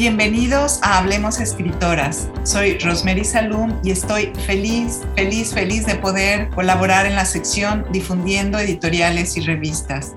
Bienvenidos 0.00 0.80
a 0.82 0.96
Hablemos 0.96 1.40
Escritoras. 1.40 2.30
Soy 2.42 2.78
Rosemary 2.78 3.22
Salum 3.22 3.78
y 3.84 3.90
estoy 3.90 4.32
feliz, 4.46 5.02
feliz, 5.14 5.52
feliz 5.52 5.84
de 5.84 5.96
poder 5.96 6.48
colaborar 6.48 7.04
en 7.04 7.16
la 7.16 7.26
sección 7.26 7.84
difundiendo 7.92 8.58
editoriales 8.58 9.36
y 9.36 9.42
revistas. 9.42 10.14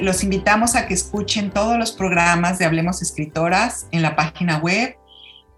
Los 0.00 0.24
invitamos 0.24 0.76
a 0.76 0.86
que 0.86 0.94
escuchen 0.94 1.50
todos 1.50 1.76
los 1.76 1.92
programas 1.92 2.58
de 2.58 2.64
Hablemos 2.64 3.02
Escritoras 3.02 3.86
en 3.90 4.00
la 4.00 4.16
página 4.16 4.56
web 4.56 4.96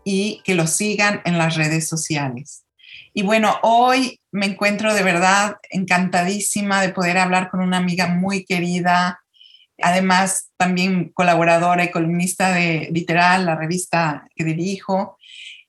y 0.03 0.43
que 0.43 0.57
los 0.57 0.71
sigan 0.71 1.21
en 1.25 1.39
las 1.39 1.55
redes 1.55 1.89
sociales. 1.89 2.65
Y 3.13 3.23
bueno, 3.23 3.55
hoy 3.63 4.21
me 4.33 4.47
encuentro 4.47 4.93
de 4.93 5.05
verdad 5.05 5.59
encantadísima 5.71 6.83
de 6.83 6.89
poder 6.89 7.19
hablar 7.19 7.51
con 7.53 7.61
una 7.61 7.77
amiga 7.77 8.09
muy 8.09 8.45
querida, 8.45 9.21
además 9.83 10.51
también 10.57 11.11
colaboradora 11.15 11.85
y 11.85 11.91
columnista 11.91 12.53
de 12.53 12.89
Literal, 12.93 13.47
la 13.47 13.57
revista 13.57 14.27
que 14.35 14.45
dirijo. 14.45 15.19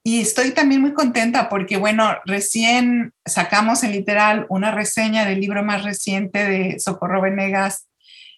Y 0.03 0.21
estoy 0.21 0.51
también 0.51 0.81
muy 0.81 0.93
contenta 0.93 1.49
porque, 1.49 1.77
bueno, 1.77 2.15
recién 2.25 3.13
sacamos 3.25 3.83
en 3.83 3.91
Literal 3.91 4.45
una 4.49 4.71
reseña 4.71 5.25
del 5.25 5.41
libro 5.41 5.63
más 5.63 5.83
reciente 5.83 6.43
de 6.47 6.79
Socorro 6.79 7.21
Venegas, 7.21 7.87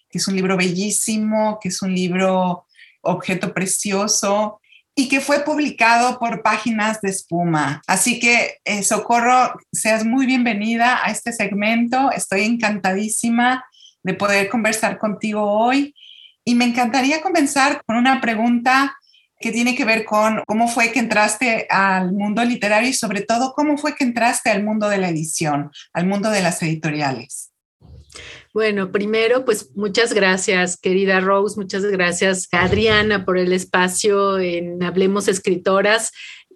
que 0.08 0.18
es 0.18 0.26
un 0.28 0.36
libro 0.36 0.56
bellísimo, 0.56 1.58
que 1.60 1.68
es 1.68 1.82
un 1.82 1.94
libro 1.94 2.64
objeto 3.02 3.52
precioso 3.52 4.60
y 4.94 5.08
que 5.08 5.20
fue 5.20 5.44
publicado 5.44 6.18
por 6.18 6.42
Páginas 6.42 7.00
de 7.02 7.10
Espuma. 7.10 7.82
Así 7.86 8.18
que, 8.18 8.56
eh, 8.64 8.82
Socorro, 8.82 9.54
seas 9.70 10.04
muy 10.04 10.26
bienvenida 10.26 11.04
a 11.04 11.10
este 11.10 11.32
segmento. 11.32 12.10
Estoy 12.10 12.42
encantadísima 12.42 13.64
de 14.02 14.14
poder 14.14 14.48
conversar 14.48 14.98
contigo 14.98 15.42
hoy. 15.42 15.94
Y 16.44 16.54
me 16.54 16.64
encantaría 16.64 17.20
comenzar 17.20 17.82
con 17.86 17.96
una 17.96 18.20
pregunta 18.20 18.96
que 19.40 19.52
tiene 19.52 19.76
que 19.76 19.84
ver 19.84 20.04
con 20.04 20.42
cómo 20.46 20.68
fue 20.68 20.90
que 20.90 20.98
entraste 20.98 21.66
al 21.70 22.12
mundo 22.12 22.44
literario 22.44 22.88
y 22.88 22.94
sobre 22.94 23.22
todo 23.22 23.52
cómo 23.54 23.78
fue 23.78 23.94
que 23.94 24.04
entraste 24.04 24.50
al 24.50 24.64
mundo 24.64 24.88
de 24.88 24.98
la 24.98 25.08
edición, 25.08 25.70
al 25.92 26.06
mundo 26.06 26.30
de 26.30 26.42
las 26.42 26.62
editoriales. 26.62 27.52
Bueno, 28.52 28.90
primero, 28.90 29.44
pues 29.44 29.70
muchas 29.76 30.12
gracias, 30.12 30.76
querida 30.76 31.20
Rose, 31.20 31.60
muchas 31.60 31.84
gracias, 31.84 32.48
Adriana, 32.50 33.24
por 33.24 33.38
el 33.38 33.52
espacio 33.52 34.38
en 34.38 34.82
Hablemos 34.82 35.28
Escritoras. 35.28 36.10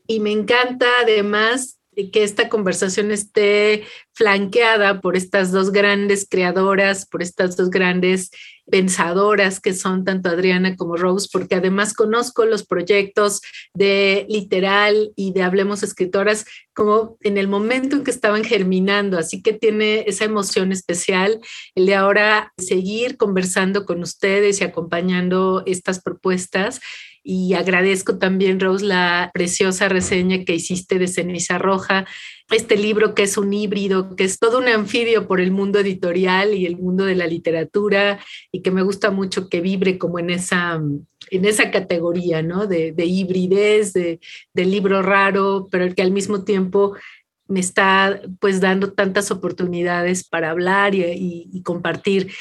Y 0.07 0.19
me 0.19 0.33
encanta 0.33 0.87
además 1.03 1.79
que 1.95 2.23
esta 2.25 2.49
conversación 2.49 3.11
esté 3.11 3.85
flanqueada 4.15 5.01
por 5.01 5.17
estas 5.17 5.53
dos 5.53 5.73
grandes 5.73 6.27
creadoras, 6.29 7.07
por 7.07 7.23
estas 7.23 7.57
dos 7.57 7.71
grandes 7.71 8.31
pensadoras 8.71 9.61
que 9.61 9.75
son 9.75 10.05
tanto 10.05 10.29
Adriana 10.29 10.77
como 10.77 10.97
Rose, 10.97 11.29
porque 11.31 11.57
además 11.57 11.93
conozco 11.93 12.45
los 12.45 12.65
proyectos 12.65 13.41
de 13.75 14.25
Literal 14.29 15.13
y 15.17 15.33
de 15.33 15.43
Hablemos 15.43 15.83
Escritoras 15.83 16.47
como 16.75 17.19
en 17.21 17.37
el 17.37 17.49
momento 17.49 17.97
en 17.97 18.05
que 18.05 18.11
estaban 18.11 18.45
germinando, 18.45 19.19
así 19.19 19.43
que 19.43 19.53
tiene 19.53 20.05
esa 20.07 20.25
emoción 20.25 20.73
especial 20.73 21.41
el 21.75 21.87
de 21.87 21.95
ahora 21.95 22.53
seguir 22.57 23.17
conversando 23.17 23.85
con 23.85 24.01
ustedes 24.03 24.61
y 24.61 24.65
acompañando 24.65 25.63
estas 25.67 26.01
propuestas 26.01 26.81
y 27.25 27.55
agradezco 27.55 28.19
también, 28.19 28.59
Rose, 28.59 28.85
la 28.85 29.31
preciosa 29.33 29.89
reseña 29.89 30.45
que 30.45 30.55
hiciste 30.55 30.99
de 30.99 31.07
Ceniza 31.07 31.57
Roja, 31.59 32.05
este 32.51 32.77
libro 32.77 33.15
que 33.15 33.23
es 33.23 33.37
un 33.37 33.53
híbrido, 33.53 34.17
que 34.17 34.25
es 34.25 34.39
todo 34.39 34.59
un 34.59 34.69
anfibio 34.69 35.29
por 35.29 35.41
el 35.41 35.53
mundo 35.53 35.79
editorial 35.79 36.53
y 36.55 36.67
el 36.67 36.77
mundo 36.77 37.05
de 37.05 37.15
la 37.15 37.27
literatura 37.27 38.19
y 38.51 38.63
que 38.63 38.73
me 38.73 38.83
gusta 38.83 39.11
mucho 39.11 39.49
que 39.49 39.61
vibre 39.61 39.99
como 39.99 40.19
en 40.19 40.31
esa, 40.31 40.81
en 41.31 41.45
esa 41.45 41.71
categoría, 41.71 42.43
¿no? 42.43 42.67
De, 42.67 42.93
de 42.93 43.07
hibridez, 43.07 43.93
de, 43.93 44.19
libro 44.55 45.01
raro, 45.03 45.69
pero 45.71 45.95
que 45.95 46.03
al 46.03 46.11
mismo 46.11 46.43
tiempo 46.43 46.97
me 47.47 47.61
está 47.61 48.21
pues 48.41 48.61
dando 48.61 48.93
tantas 48.93 49.31
oportunidades 49.31 50.27
para 50.27 50.51
hablar 50.51 50.95
y 50.95 51.63
compartir. 51.65 52.33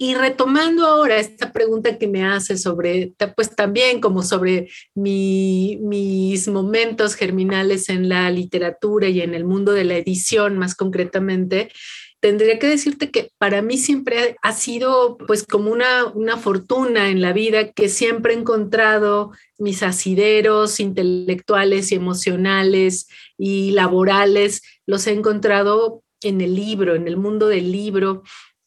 Y 0.00 0.14
retomando 0.14 0.86
ahora 0.86 1.18
esta 1.18 1.52
pregunta 1.52 1.98
que 1.98 2.06
me 2.06 2.24
hace 2.24 2.56
sobre, 2.56 3.14
pues 3.34 3.56
también 3.56 4.00
como 4.00 4.22
sobre 4.22 4.68
mis 4.94 6.46
momentos 6.46 7.16
germinales 7.16 7.88
en 7.88 8.08
la 8.08 8.30
literatura 8.30 9.08
y 9.08 9.22
en 9.22 9.34
el 9.34 9.44
mundo 9.44 9.72
de 9.72 9.82
la 9.82 9.96
edición 9.96 10.56
más 10.56 10.76
concretamente, 10.76 11.72
tendría 12.20 12.60
que 12.60 12.68
decirte 12.68 13.10
que 13.10 13.32
para 13.38 13.60
mí 13.60 13.76
siempre 13.76 14.36
ha 14.40 14.52
sido 14.52 15.18
pues 15.18 15.44
como 15.44 15.72
una, 15.72 16.06
una 16.06 16.36
fortuna 16.36 17.10
en 17.10 17.20
la 17.20 17.32
vida 17.32 17.72
que 17.72 17.88
siempre 17.88 18.34
he 18.34 18.36
encontrado 18.36 19.32
mis 19.58 19.82
asideros 19.82 20.78
intelectuales 20.78 21.90
y 21.90 21.96
emocionales 21.96 23.08
y 23.36 23.72
laborales, 23.72 24.62
los 24.86 25.08
he 25.08 25.12
encontrado 25.12 26.04
en 26.22 26.40
el 26.40 26.54
libro, 26.54 26.94
en 26.94 27.08
el 27.08 27.16
mundo 27.16 27.48
del 27.48 27.72
libro. 27.72 28.22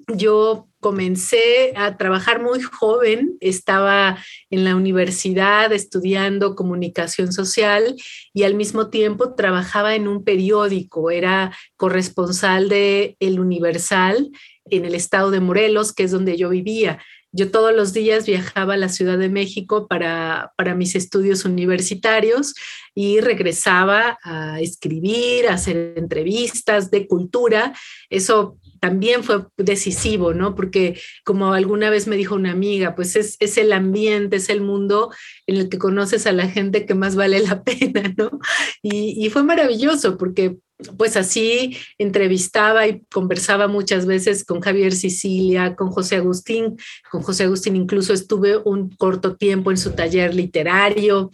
Yo 0.08 0.68
comencé 0.82 1.74
a 1.78 1.96
trabajar 1.96 2.42
muy 2.42 2.62
joven, 2.62 3.38
estaba 3.40 4.18
en 4.50 4.66
la 4.66 4.76
universidad 4.76 5.72
estudiando 5.72 6.56
comunicación 6.56 7.32
social 7.32 7.96
y 8.34 8.44
al 8.44 8.56
mismo 8.56 8.90
tiempo 8.90 9.36
trabajaba 9.36 9.96
en 9.96 10.10
un 10.10 10.26
periódico, 10.26 11.12
era 11.12 11.56
corresponsal 11.78 12.68
de 12.68 13.16
El 13.20 13.40
Universal 13.40 14.30
en 14.66 14.84
el 14.84 14.96
estado 14.96 15.32
de 15.32 15.40
Morelos, 15.40 15.94
que 15.94 16.04
es 16.04 16.12
donde 16.12 16.36
yo 16.36 16.50
vivía. 16.50 17.00
Yo 17.34 17.50
todos 17.50 17.74
los 17.74 17.94
días 17.94 18.26
viajaba 18.26 18.74
a 18.74 18.78
la 18.78 18.90
Ciudad 18.90 19.18
de 19.18 19.30
México 19.30 19.88
para, 19.88 20.52
para 20.58 20.76
mis 20.76 20.96
estudios 20.96 21.46
universitarios 21.46 22.56
y 22.94 23.22
regresaba 23.22 24.18
a 24.22 24.60
escribir, 24.60 25.48
a 25.48 25.54
hacer 25.54 25.94
entrevistas 25.96 26.92
de 26.92 27.08
cultura. 27.08 27.74
Eso 28.10 28.58
también 28.82 29.24
fue 29.24 29.46
decisivo, 29.58 30.34
¿no? 30.34 30.56
Porque 30.56 31.00
como 31.24 31.54
alguna 31.54 31.92
vez 31.92 32.08
me 32.08 32.18
dijo 32.18 32.34
una 32.34 32.52
amiga, 32.52 32.96
pues 32.96 33.16
es, 33.16 33.38
es, 33.40 33.58
el 33.60 33.74
ambiente, 33.74 34.38
es 34.38 34.50
el 34.50 34.62
mundo 34.62 35.12
en 35.46 35.58
el 35.58 35.70
que 35.70 35.78
conoces 35.78 36.26
a 36.26 36.32
la 36.32 36.50
gente 36.50 36.88
que 36.88 36.96
más 36.96 37.16
vale 37.16 37.42
la 37.42 37.64
pena, 37.64 38.12
¿no? 38.18 38.40
Y, 38.82 39.30
fue 39.30 39.44
maravilloso 39.44 40.18
porque 40.18 40.58
pues 40.98 41.16
así 41.16 41.78
entrevistaba 42.00 42.88
y 42.88 43.04
conversaba 43.14 43.68
muchas 43.68 44.08
veces 44.08 44.44
con 44.44 44.62
Javier 44.62 44.94
Sicilia, 44.94 45.76
con 45.76 45.92
José 45.92 46.16
Agustín. 46.16 46.76
Con 47.12 47.22
José 47.22 47.44
Agustín 47.44 47.76
incluso 47.76 48.14
estuve 48.14 48.58
un 48.58 48.90
corto 48.90 49.36
tiempo 49.36 49.70
en 49.70 49.78
su 49.78 49.92
taller 49.92 50.34
literario 50.34 51.30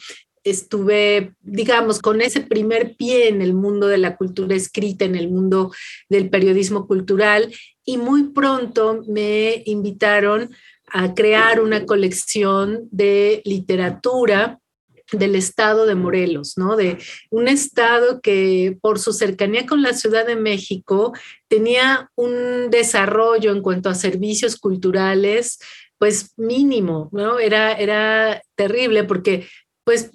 estuve, 0.49 1.33
digamos, 1.41 1.99
con 1.99 2.21
ese 2.21 2.41
primer 2.41 2.95
pie 2.95 3.27
en 3.27 3.41
el 3.41 3.53
mundo 3.53 3.87
de 3.87 3.97
la 3.97 4.15
cultura 4.15 4.55
escrita, 4.55 5.05
en 5.05 5.15
el 5.15 5.29
mundo 5.29 5.71
del 6.09 6.29
periodismo 6.29 6.87
cultural, 6.87 7.53
y 7.85 7.97
muy 7.97 8.29
pronto 8.29 9.03
me 9.07 9.63
invitaron 9.65 10.51
a 10.87 11.13
crear 11.13 11.59
una 11.61 11.85
colección 11.85 12.87
de 12.91 13.41
literatura 13.45 14.59
del 15.11 15.35
estado 15.35 15.85
de 15.85 15.95
Morelos, 15.95 16.57
¿no? 16.57 16.75
De 16.75 16.97
un 17.29 17.47
estado 17.47 18.19
que 18.21 18.77
por 18.81 18.99
su 18.99 19.13
cercanía 19.13 19.65
con 19.65 19.81
la 19.81 19.93
Ciudad 19.93 20.25
de 20.25 20.35
México 20.35 21.13
tenía 21.47 22.11
un 22.15 22.69
desarrollo 22.69 23.51
en 23.51 23.61
cuanto 23.61 23.89
a 23.89 23.95
servicios 23.95 24.57
culturales 24.57 25.59
pues 25.97 26.33
mínimo, 26.37 27.09
¿no? 27.11 27.39
Era, 27.39 27.73
era 27.73 28.41
terrible 28.55 29.03
porque 29.03 29.47
pues 29.83 30.11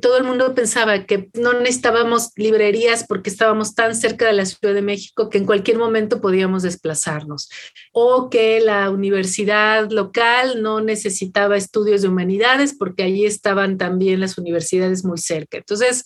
todo 0.00 0.18
el 0.18 0.24
mundo 0.24 0.54
pensaba 0.54 1.04
que 1.04 1.30
no 1.34 1.54
necesitábamos 1.54 2.30
librerías 2.36 3.04
porque 3.06 3.30
estábamos 3.30 3.74
tan 3.74 3.94
cerca 3.94 4.26
de 4.26 4.34
la 4.34 4.44
Ciudad 4.44 4.74
de 4.74 4.82
México 4.82 5.30
que 5.30 5.38
en 5.38 5.46
cualquier 5.46 5.78
momento 5.78 6.20
podíamos 6.20 6.62
desplazarnos, 6.62 7.48
o 7.92 8.28
que 8.28 8.60
la 8.60 8.90
universidad 8.90 9.90
local 9.90 10.62
no 10.62 10.80
necesitaba 10.80 11.56
estudios 11.56 12.02
de 12.02 12.08
humanidades 12.08 12.74
porque 12.78 13.02
allí 13.04 13.24
estaban 13.24 13.78
también 13.78 14.20
las 14.20 14.36
universidades 14.36 15.04
muy 15.04 15.18
cerca. 15.18 15.58
Entonces, 15.58 16.04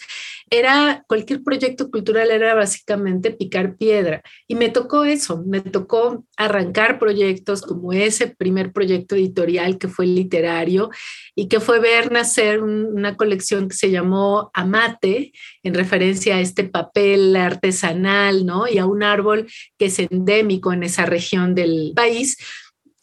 era 0.49 1.05
cualquier 1.09 1.43
proyecto 1.43 1.91
cultural 1.91 2.31
era 2.31 2.55
básicamente 2.55 3.31
picar 3.31 3.77
piedra 3.77 4.23
y 4.49 4.55
me 4.55 4.69
tocó 4.69 5.05
eso, 5.05 5.43
me 5.47 5.61
tocó 5.61 6.25
arrancar 6.37 6.99
proyectos 6.99 7.63
como 7.63 7.93
ese 7.93 8.29
primer 8.29 8.73
proyecto 8.73 9.15
editorial 9.15 9.79
que 9.79 9.89
fue 9.89 10.07
literario 10.07 10.91
y 11.35 11.49
que 11.49 11.61
fue 11.61 11.79
ver 11.79 12.11
nacer 12.13 12.63
un 12.63 12.81
una 13.01 13.17
colección 13.17 13.40
que 13.69 13.77
se 13.77 13.91
llamó 13.91 14.51
Amate, 14.55 15.33
en 15.63 15.75
referencia 15.75 16.37
a 16.37 16.41
este 16.41 16.65
papel 16.65 17.35
artesanal, 17.37 18.47
¿no? 18.47 18.69
Y 18.69 18.79
a 18.79 18.87
un 18.87 19.03
árbol 19.03 19.47
que 19.79 19.87
es 19.87 19.99
endémico 19.99 20.73
en 20.73 20.83
esa 20.83 21.07
región 21.07 21.55
del 21.55 21.93
país. 21.95 22.37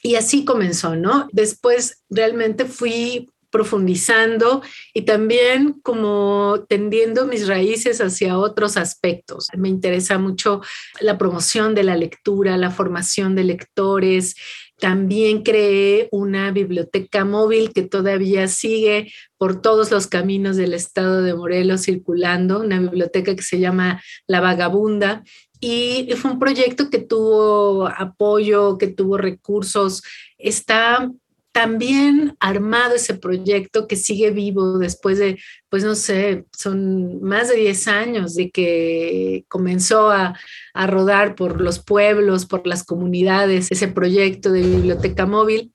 Y 0.01 0.15
así 0.15 0.45
comenzó, 0.45 0.95
¿no? 0.95 1.27
Después 1.31 2.03
realmente 2.09 2.65
fui 2.65 3.29
profundizando 3.49 4.61
y 4.93 5.03
también 5.03 5.73
como 5.81 6.65
tendiendo 6.67 7.25
mis 7.25 7.47
raíces 7.47 8.01
hacia 8.01 8.37
otros 8.37 8.77
aspectos. 8.77 9.47
Me 9.57 9.69
interesa 9.69 10.17
mucho 10.17 10.61
la 10.99 11.17
promoción 11.17 11.73
de 11.73 11.83
la 11.83 11.95
lectura, 11.95 12.57
la 12.57 12.71
formación 12.71 13.35
de 13.35 13.45
lectores, 13.45 14.35
También 14.79 15.41
creé 15.41 16.07
una 16.11 16.51
biblioteca 16.51 17.25
móvil 17.25 17.73
que 17.73 17.81
todavía 17.81 18.47
sigue 18.47 19.11
por 19.37 19.59
todos 19.61 19.89
los 19.89 20.05
caminos 20.05 20.55
del 20.55 20.73
estado 20.73 21.23
de 21.23 21.33
Morelos 21.33 21.81
circulando, 21.81 22.59
una 22.59 22.79
biblioteca 22.79 23.35
que 23.35 23.41
se 23.41 23.59
llama 23.59 24.01
La 24.27 24.39
Vagabunda. 24.39 25.23
Y 25.59 26.09
fue 26.17 26.31
un 26.31 26.39
proyecto 26.39 26.91
que 26.91 26.99
tuvo 26.99 27.87
apoyo, 27.87 28.77
que 28.77 28.87
tuvo 28.87 29.17
recursos. 29.17 30.03
Está 30.37 31.11
también 31.57 32.37
armado 32.39 32.93
ese 32.93 33.15
proyecto 33.15 33.87
que 33.87 33.95
sigue 33.95 34.29
vivo 34.29 34.77
después 34.77 35.17
de, 35.17 35.39
pues 35.69 35.83
no 35.83 35.95
sé, 35.95 36.45
son 36.55 37.19
más 37.23 37.49
de 37.49 37.55
10 37.55 37.87
años 37.87 38.35
de 38.35 38.51
que 38.51 39.43
comenzó 39.47 40.11
a, 40.11 40.37
a 40.75 40.85
rodar 40.85 41.33
por 41.33 41.59
los 41.59 41.79
pueblos, 41.79 42.45
por 42.45 42.67
las 42.67 42.83
comunidades, 42.83 43.71
ese 43.71 43.87
proyecto 43.87 44.51
de 44.51 44.61
biblioteca 44.61 45.25
móvil 45.25 45.73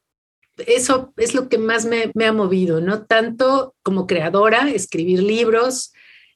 eso 0.69 1.13
es 1.17 1.35
lo 1.35 1.49
que 1.49 1.59
más 1.59 1.85
me, 1.85 2.13
me, 2.15 2.27
ha 2.27 2.33
movido, 2.33 2.81
¿no? 2.81 3.07
Tanto 3.07 3.75
como 3.83 4.07
creadora, 4.07 4.71
escribir 4.71 5.21
libros, 5.21 5.93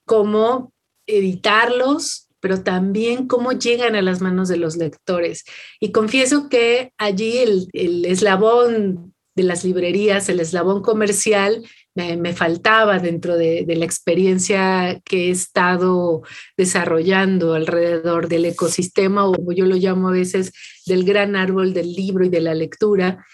como 0.07 0.73
editarlos, 1.07 2.27
pero 2.41 2.65
también 2.65 3.29
cómo 3.29 3.53
llegan 3.53 3.95
a 3.95 4.03
las 4.03 4.23
manos 4.23 4.49
de 4.49 4.57
los 4.57 4.77
lectores. 4.77 5.45
Y 5.79 5.93
confieso 5.93 6.49
que 6.49 6.93
allí 6.99 7.39
el, 7.39 7.69
el 7.75 8.07
eslabón 8.07 9.15
de 9.37 9.43
las 9.43 9.65
librerías, 9.65 10.29
el 10.29 10.41
eslabón 10.41 10.83
comercial, 10.83 11.63
me, 11.95 12.35
faltaba 12.35 12.99
dentro 12.99 13.37
de, 13.37 13.65
de, 13.65 13.77
la 13.77 13.87
experiencia 13.87 15.01
que 15.05 15.29
he 15.29 15.31
estado 15.31 16.23
desarrollando 16.57 17.55
alrededor 17.55 18.29
del 18.29 18.45
ecosistema, 18.45 19.27
o 19.27 19.33
como 19.33 19.53
yo 19.53 19.65
lo 19.65 19.77
llamo 19.77 20.09
a 20.09 20.13
veces, 20.13 20.53
del 20.87 21.05
gran 21.05 21.37
árbol 21.37 21.73
del 21.73 21.93
libro 21.95 22.25
y 22.25 22.29
de 22.29 22.41
la 22.43 22.55
lectura. 22.55 23.25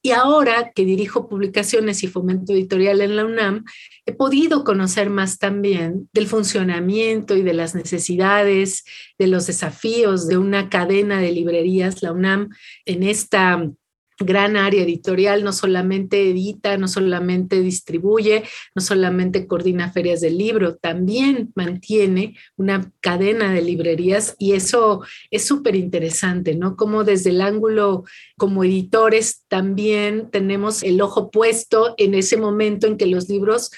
Y 0.00 0.12
ahora 0.12 0.72
que 0.74 0.84
dirijo 0.84 1.28
publicaciones 1.28 2.02
y 2.02 2.06
fomento 2.06 2.52
editorial 2.52 3.00
en 3.00 3.16
la 3.16 3.24
UNAM, 3.24 3.64
he 4.06 4.12
podido 4.12 4.64
conocer 4.64 5.10
más 5.10 5.38
también 5.38 6.08
del 6.12 6.28
funcionamiento 6.28 7.36
y 7.36 7.42
de 7.42 7.52
las 7.52 7.74
necesidades, 7.74 8.84
de 9.18 9.26
los 9.26 9.46
desafíos 9.46 10.28
de 10.28 10.38
una 10.38 10.68
cadena 10.70 11.20
de 11.20 11.32
librerías. 11.32 12.02
La 12.02 12.12
UNAM 12.12 12.48
en 12.86 13.02
esta 13.02 13.70
gran 14.18 14.56
área 14.56 14.82
editorial, 14.82 15.44
no 15.44 15.52
solamente 15.52 16.30
edita, 16.30 16.76
no 16.76 16.88
solamente 16.88 17.60
distribuye, 17.60 18.44
no 18.74 18.82
solamente 18.82 19.46
coordina 19.46 19.92
ferias 19.92 20.20
del 20.20 20.38
libro, 20.38 20.76
también 20.76 21.52
mantiene 21.54 22.36
una 22.56 22.92
cadena 23.00 23.52
de 23.52 23.62
librerías 23.62 24.34
y 24.38 24.52
eso 24.52 25.02
es 25.30 25.46
súper 25.46 25.76
interesante, 25.76 26.54
¿no? 26.54 26.76
Como 26.76 27.04
desde 27.04 27.30
el 27.30 27.40
ángulo 27.40 28.04
como 28.36 28.64
editores 28.64 29.44
también 29.48 30.30
tenemos 30.30 30.82
el 30.82 31.00
ojo 31.00 31.30
puesto 31.30 31.94
en 31.96 32.14
ese 32.14 32.36
momento 32.36 32.86
en 32.86 32.96
que 32.96 33.06
los 33.06 33.28
libros 33.28 33.70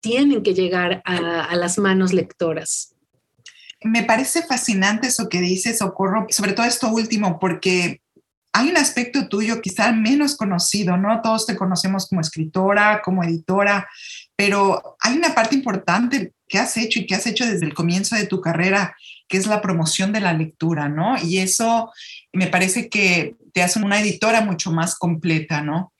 tienen 0.00 0.42
que 0.42 0.54
llegar 0.54 1.02
a, 1.04 1.44
a 1.44 1.56
las 1.56 1.78
manos 1.78 2.12
lectoras. 2.12 2.94
Me 3.82 4.02
parece 4.02 4.42
fascinante 4.42 5.08
eso 5.08 5.28
que 5.28 5.40
dices, 5.40 5.78
Socorro, 5.78 6.26
sobre 6.30 6.52
todo 6.52 6.66
esto 6.66 6.88
último, 6.88 7.38
porque 7.38 8.00
hay 8.56 8.68
un 8.68 8.76
aspecto 8.76 9.28
tuyo 9.28 9.60
quizá 9.60 9.90
menos 9.90 10.36
conocido, 10.36 10.96
¿no? 10.96 11.20
Todos 11.22 11.44
te 11.44 11.56
conocemos 11.56 12.08
como 12.08 12.20
escritora, 12.20 13.02
como 13.04 13.24
editora, 13.24 13.88
pero 14.36 14.96
hay 15.00 15.16
una 15.16 15.34
parte 15.34 15.56
importante 15.56 16.32
que 16.46 16.58
has 16.58 16.76
hecho 16.76 17.00
y 17.00 17.06
que 17.06 17.16
has 17.16 17.26
hecho 17.26 17.44
desde 17.44 17.66
el 17.66 17.74
comienzo 17.74 18.14
de 18.14 18.28
tu 18.28 18.40
carrera, 18.40 18.96
que 19.26 19.38
es 19.38 19.48
la 19.48 19.60
promoción 19.60 20.12
de 20.12 20.20
la 20.20 20.32
lectura, 20.32 20.88
¿no? 20.88 21.20
Y 21.20 21.38
eso 21.38 21.90
me 22.32 22.46
parece 22.46 22.88
que 22.88 23.34
te 23.52 23.60
hace 23.60 23.80
una 23.80 24.00
editora 24.00 24.40
mucho 24.40 24.70
más 24.70 24.94
completa, 24.94 25.60
¿no? 25.60 25.92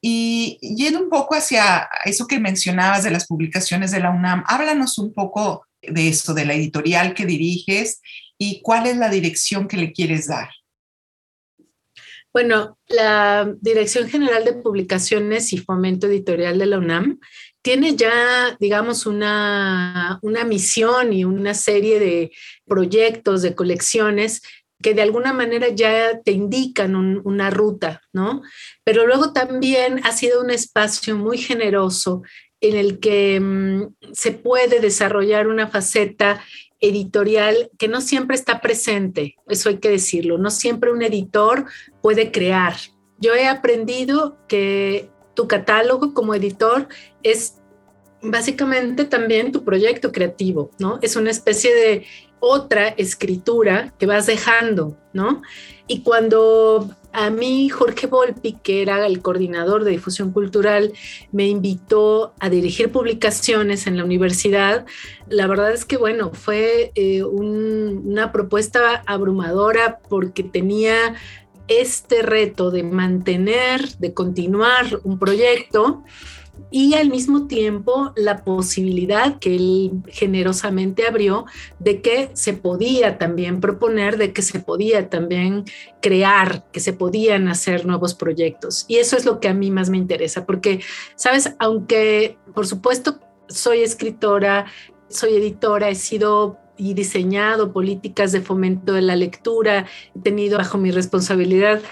Y 0.00 0.58
yendo 0.62 0.98
un 0.98 1.10
poco 1.10 1.34
hacia 1.34 1.90
eso 2.06 2.26
que 2.26 2.40
mencionabas 2.40 3.04
de 3.04 3.10
las 3.10 3.26
publicaciones 3.26 3.90
de 3.90 4.00
la 4.00 4.10
UNAM, 4.10 4.44
háblanos 4.46 4.96
un 4.96 5.12
poco 5.12 5.66
de 5.82 6.08
eso, 6.08 6.32
de 6.32 6.46
la 6.46 6.54
editorial 6.54 7.12
que 7.12 7.26
diriges 7.26 8.00
y 8.38 8.62
cuál 8.62 8.86
es 8.86 8.96
la 8.96 9.10
dirección 9.10 9.68
que 9.68 9.76
le 9.76 9.92
quieres 9.92 10.28
dar. 10.28 10.48
Bueno, 12.32 12.78
la 12.88 13.52
Dirección 13.60 14.08
General 14.08 14.44
de 14.44 14.54
Publicaciones 14.54 15.52
y 15.52 15.58
Fomento 15.58 16.06
Editorial 16.06 16.58
de 16.58 16.66
la 16.66 16.78
UNAM 16.78 17.20
tiene 17.60 17.94
ya, 17.94 18.56
digamos, 18.58 19.06
una, 19.06 20.18
una 20.22 20.44
misión 20.44 21.12
y 21.12 21.24
una 21.24 21.54
serie 21.54 22.00
de 22.00 22.32
proyectos, 22.66 23.42
de 23.42 23.54
colecciones 23.54 24.42
que 24.82 24.94
de 24.94 25.02
alguna 25.02 25.32
manera 25.32 25.68
ya 25.68 26.20
te 26.22 26.32
indican 26.32 26.96
una 26.96 27.50
ruta, 27.50 28.02
¿no? 28.12 28.42
Pero 28.82 29.06
luego 29.06 29.32
también 29.32 30.00
ha 30.04 30.12
sido 30.12 30.42
un 30.42 30.50
espacio 30.50 31.16
muy 31.16 31.38
generoso 31.38 32.22
en 32.60 32.76
el 32.76 32.98
que 32.98 33.38
mm, 33.40 33.94
se 34.12 34.32
puede 34.32 34.80
desarrollar 34.80 35.48
una 35.48 35.68
faceta 35.68 36.42
editorial 36.82 37.70
que 37.78 37.88
no 37.88 38.02
siempre 38.02 38.36
está 38.36 38.60
presente, 38.60 39.36
eso 39.48 39.70
hay 39.70 39.78
que 39.78 39.88
decirlo, 39.88 40.36
no 40.36 40.50
siempre 40.50 40.92
un 40.92 41.02
editor 41.02 41.64
puede 42.02 42.30
crear. 42.30 42.74
Yo 43.18 43.34
he 43.34 43.46
aprendido 43.46 44.36
que 44.48 45.08
tu 45.34 45.48
catálogo 45.48 46.12
como 46.12 46.34
editor 46.34 46.88
es 47.22 47.54
básicamente 48.20 49.04
también 49.04 49.52
tu 49.52 49.64
proyecto 49.64 50.12
creativo, 50.12 50.70
¿no? 50.78 50.98
Es 51.02 51.16
una 51.16 51.30
especie 51.30 51.74
de 51.74 52.06
otra 52.40 52.88
escritura 52.88 53.94
que 53.98 54.06
vas 54.06 54.26
dejando, 54.26 54.98
¿no? 55.12 55.42
Y 55.86 56.02
cuando 56.02 56.90
a 57.12 57.30
mí 57.30 57.68
Jorge 57.68 58.06
Volpi, 58.06 58.54
que 58.62 58.82
era 58.82 59.06
el 59.06 59.20
coordinador 59.20 59.84
de 59.84 59.92
difusión 59.92 60.32
cultural, 60.32 60.92
me 61.30 61.46
invitó 61.46 62.34
a 62.40 62.48
dirigir 62.48 62.90
publicaciones 62.90 63.86
en 63.86 63.96
la 63.96 64.04
universidad. 64.04 64.86
La 65.28 65.46
verdad 65.46 65.72
es 65.72 65.84
que, 65.84 65.96
bueno, 65.96 66.32
fue 66.32 66.92
eh, 66.94 67.22
una 67.22 68.32
propuesta 68.32 69.02
abrumadora 69.06 69.98
porque 70.08 70.42
tenía 70.42 71.14
este 71.68 72.22
reto 72.22 72.70
de 72.70 72.82
mantener, 72.82 73.96
de 73.98 74.14
continuar 74.14 75.00
un 75.04 75.18
proyecto 75.18 76.02
y 76.72 76.94
al 76.94 77.10
mismo 77.10 77.46
tiempo 77.46 78.12
la 78.16 78.44
posibilidad 78.44 79.38
que 79.38 79.54
él 79.54 79.92
generosamente 80.08 81.06
abrió 81.06 81.44
de 81.78 82.00
que 82.00 82.30
se 82.32 82.54
podía 82.54 83.18
también 83.18 83.60
proponer, 83.60 84.16
de 84.16 84.32
que 84.32 84.42
se 84.42 84.58
podía 84.58 85.10
también 85.10 85.64
crear, 86.00 86.64
que 86.72 86.80
se 86.80 86.94
podían 86.94 87.48
hacer 87.48 87.86
nuevos 87.86 88.14
proyectos. 88.14 88.86
Y 88.88 88.96
eso 88.96 89.16
es 89.16 89.26
lo 89.26 89.38
que 89.38 89.48
a 89.48 89.54
mí 89.54 89.70
más 89.70 89.90
me 89.90 89.98
interesa, 89.98 90.46
porque, 90.46 90.80
sabes, 91.14 91.54
aunque 91.58 92.38
por 92.54 92.66
supuesto 92.66 93.20
soy 93.48 93.82
escritora, 93.82 94.66
soy 95.08 95.36
editora, 95.36 95.90
he 95.90 95.94
sido 95.94 96.58
y 96.78 96.94
diseñado 96.94 97.72
políticas 97.72 98.32
de 98.32 98.40
fomento 98.40 98.94
de 98.94 99.02
la 99.02 99.14
lectura, 99.14 99.86
he 100.16 100.20
tenido 100.20 100.56
bajo 100.58 100.78
mi 100.78 100.90
responsabilidad 100.90 101.82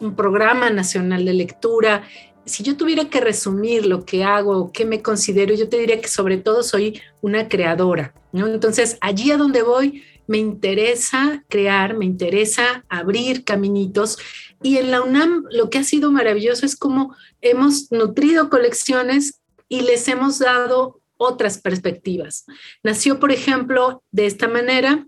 un 0.00 0.14
programa 0.16 0.70
nacional 0.70 1.24
de 1.24 1.34
lectura, 1.34 2.02
si 2.46 2.62
yo 2.62 2.76
tuviera 2.76 3.08
que 3.08 3.20
resumir 3.20 3.86
lo 3.86 4.04
que 4.04 4.24
hago, 4.24 4.72
qué 4.72 4.84
me 4.84 5.02
considero, 5.02 5.54
yo 5.54 5.68
te 5.68 5.78
diría 5.78 6.00
que 6.00 6.08
sobre 6.08 6.38
todo 6.38 6.62
soy 6.62 7.00
una 7.20 7.48
creadora, 7.48 8.14
¿no? 8.32 8.46
Entonces, 8.46 8.98
allí 9.00 9.30
a 9.30 9.36
donde 9.36 9.62
voy, 9.62 10.02
me 10.26 10.38
interesa 10.38 11.44
crear, 11.48 11.96
me 11.96 12.04
interesa 12.04 12.84
abrir 12.88 13.44
caminitos. 13.44 14.18
Y 14.62 14.78
en 14.78 14.90
la 14.90 15.02
UNAM 15.02 15.44
lo 15.50 15.70
que 15.70 15.78
ha 15.78 15.84
sido 15.84 16.10
maravilloso 16.10 16.64
es 16.64 16.76
cómo 16.76 17.14
hemos 17.40 17.90
nutrido 17.92 18.48
colecciones 18.48 19.40
y 19.68 19.82
les 19.82 20.08
hemos 20.08 20.38
dado 20.38 21.00
otras 21.16 21.58
perspectivas. 21.58 22.44
Nació, 22.82 23.20
por 23.20 23.32
ejemplo, 23.32 24.02
de 24.10 24.26
esta 24.26 24.48
manera 24.48 25.06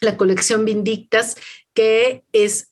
la 0.00 0.16
colección 0.16 0.64
Vindictas, 0.64 1.36
que 1.74 2.24
es 2.32 2.70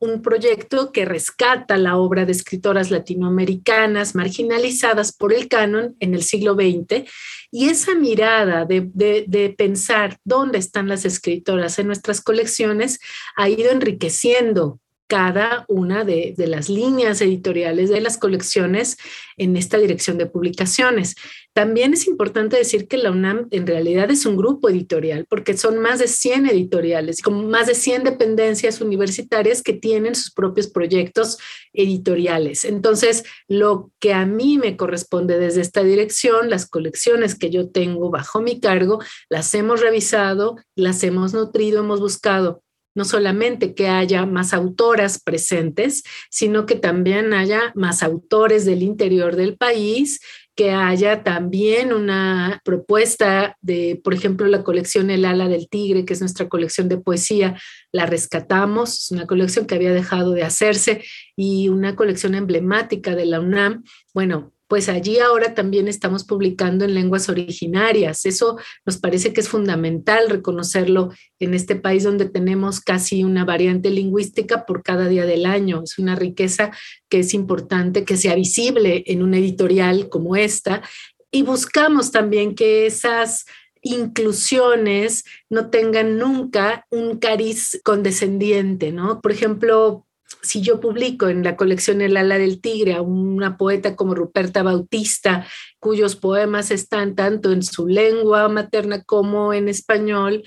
un 0.00 0.22
proyecto 0.22 0.92
que 0.92 1.04
rescata 1.04 1.76
la 1.76 1.96
obra 1.96 2.24
de 2.24 2.32
escritoras 2.32 2.90
latinoamericanas 2.90 4.14
marginalizadas 4.14 5.12
por 5.12 5.32
el 5.32 5.48
canon 5.48 5.96
en 5.98 6.14
el 6.14 6.22
siglo 6.22 6.54
XX 6.54 7.08
y 7.50 7.68
esa 7.68 7.94
mirada 7.94 8.64
de, 8.64 9.54
pensar 9.56 10.18
dónde 10.24 10.58
están 10.58 10.88
las 10.88 11.04
escritoras 11.04 11.78
en 11.78 11.86
nuestras 11.86 12.20
colecciones 12.20 13.00
ha 13.36 13.48
ido 13.48 13.70
enriqueciendo 13.70 14.80
cada 15.08 15.64
una 15.68 16.04
de, 16.04 16.34
las 16.36 16.68
líneas 16.68 17.20
editoriales 17.22 17.88
de 17.88 18.00
las 18.00 18.18
colecciones 18.18 18.98
en 19.38 19.56
esta 19.56 19.78
dirección 19.78 20.18
de 20.18 20.26
publicaciones. 20.26 21.16
También 21.54 21.94
es 21.94 22.06
importante 22.06 22.56
decir 22.56 22.86
que 22.86 22.98
la 22.98 23.10
UNAM 23.10 23.48
en 23.50 23.66
realidad 23.66 24.10
es 24.10 24.26
un 24.26 24.36
grupo 24.36 24.68
editorial, 24.68 25.24
porque 25.28 25.56
son 25.56 25.78
más 25.78 25.98
de 25.98 26.08
100 26.08 26.46
editoriales, 26.46 27.22
con 27.22 27.48
más 27.48 27.66
de 27.66 27.74
100 27.74 28.04
dependencias 28.04 28.80
universitarias 28.82 29.62
que 29.62 29.72
tienen 29.72 30.14
sus 30.14 30.30
propios 30.30 30.68
proyectos 30.68 31.38
editoriales. 31.72 32.64
Entonces, 32.64 33.24
lo 33.48 33.90
que 33.98 34.12
a 34.12 34.26
mí 34.26 34.58
me 34.58 34.76
corresponde 34.76 35.38
desde 35.38 35.62
esta 35.62 35.82
dirección, 35.82 36.50
las 36.50 36.68
colecciones 36.68 37.34
que 37.34 37.50
yo 37.50 37.70
tengo 37.70 38.10
bajo 38.10 38.42
mi 38.42 38.60
cargo, 38.60 39.00
las 39.30 39.54
hemos 39.54 39.80
revisado, 39.80 40.56
las 40.76 41.02
hemos 41.02 41.32
nutrido, 41.32 41.80
hemos 41.80 42.00
buscado 42.00 42.62
no 42.94 43.04
solamente 43.04 43.74
que 43.74 43.88
haya 43.88 44.26
más 44.26 44.52
autoras 44.52 45.22
presentes, 45.22 46.02
sino 46.30 46.66
que 46.66 46.74
también 46.74 47.32
haya 47.32 47.72
más 47.74 48.02
autores 48.02 48.64
del 48.64 48.82
interior 48.82 49.36
del 49.36 49.56
país 49.56 50.20
que 50.58 50.72
haya 50.72 51.22
también 51.22 51.92
una 51.92 52.60
propuesta 52.64 53.56
de, 53.60 54.00
por 54.02 54.12
ejemplo, 54.12 54.48
la 54.48 54.64
colección 54.64 55.08
El 55.08 55.24
ala 55.24 55.46
del 55.46 55.68
tigre, 55.68 56.04
que 56.04 56.14
es 56.14 56.20
nuestra 56.20 56.48
colección 56.48 56.88
de 56.88 56.98
poesía, 56.98 57.56
la 57.92 58.06
rescatamos, 58.06 59.04
es 59.04 59.10
una 59.12 59.28
colección 59.28 59.66
que 59.66 59.76
había 59.76 59.92
dejado 59.92 60.32
de 60.32 60.42
hacerse 60.42 61.04
y 61.36 61.68
una 61.68 61.94
colección 61.94 62.34
emblemática 62.34 63.14
de 63.14 63.26
la 63.26 63.38
UNAM. 63.38 63.84
Bueno, 64.12 64.52
pues 64.68 64.88
allí 64.90 65.18
ahora 65.18 65.54
también 65.54 65.88
estamos 65.88 66.24
publicando 66.24 66.84
en 66.84 66.94
lenguas 66.94 67.28
originarias. 67.28 68.26
Eso 68.26 68.58
nos 68.84 68.98
parece 68.98 69.32
que 69.32 69.40
es 69.40 69.48
fundamental 69.48 70.28
reconocerlo 70.28 71.10
en 71.38 71.54
este 71.54 71.74
país 71.74 72.04
donde 72.04 72.28
tenemos 72.28 72.80
casi 72.80 73.24
una 73.24 73.46
variante 73.46 73.90
lingüística 73.90 74.66
por 74.66 74.82
cada 74.82 75.08
día 75.08 75.24
del 75.24 75.46
año. 75.46 75.82
Es 75.82 75.98
una 75.98 76.14
riqueza 76.14 76.70
que 77.08 77.20
es 77.20 77.32
importante 77.32 78.04
que 78.04 78.18
sea 78.18 78.34
visible 78.34 79.04
en 79.06 79.22
una 79.22 79.38
editorial 79.38 80.10
como 80.10 80.36
esta. 80.36 80.82
Y 81.30 81.42
buscamos 81.42 82.10
también 82.10 82.54
que 82.54 82.86
esas 82.86 83.46
inclusiones 83.80 85.24
no 85.48 85.70
tengan 85.70 86.18
nunca 86.18 86.86
un 86.90 87.18
cariz 87.18 87.80
condescendiente, 87.84 88.92
¿no? 88.92 89.20
Por 89.20 89.32
ejemplo, 89.32 90.06
si 90.42 90.60
yo 90.60 90.80
publico 90.80 91.28
en 91.28 91.42
la 91.42 91.56
colección 91.56 92.00
El 92.00 92.16
ala 92.16 92.38
del 92.38 92.60
tigre 92.60 92.94
a 92.94 93.02
una 93.02 93.56
poeta 93.56 93.96
como 93.96 94.14
Ruperta 94.14 94.62
Bautista, 94.62 95.46
cuyos 95.78 96.16
poemas 96.16 96.70
están 96.70 97.14
tanto 97.14 97.52
en 97.52 97.62
su 97.62 97.86
lengua 97.86 98.48
materna 98.48 99.02
como 99.02 99.52
en 99.52 99.68
español, 99.68 100.42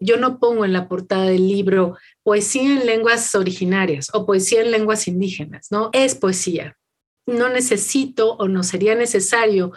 yo 0.00 0.16
no 0.16 0.38
pongo 0.38 0.64
en 0.64 0.72
la 0.72 0.88
portada 0.88 1.24
del 1.24 1.48
libro 1.48 1.96
poesía 2.22 2.80
en 2.80 2.86
lenguas 2.86 3.34
originarias 3.34 4.08
o 4.12 4.26
poesía 4.26 4.62
en 4.62 4.70
lenguas 4.70 5.06
indígenas, 5.06 5.68
¿no? 5.70 5.90
Es 5.92 6.14
poesía. 6.14 6.76
No 7.26 7.48
necesito 7.48 8.34
o 8.34 8.48
no 8.48 8.62
sería 8.62 8.94
necesario 8.94 9.72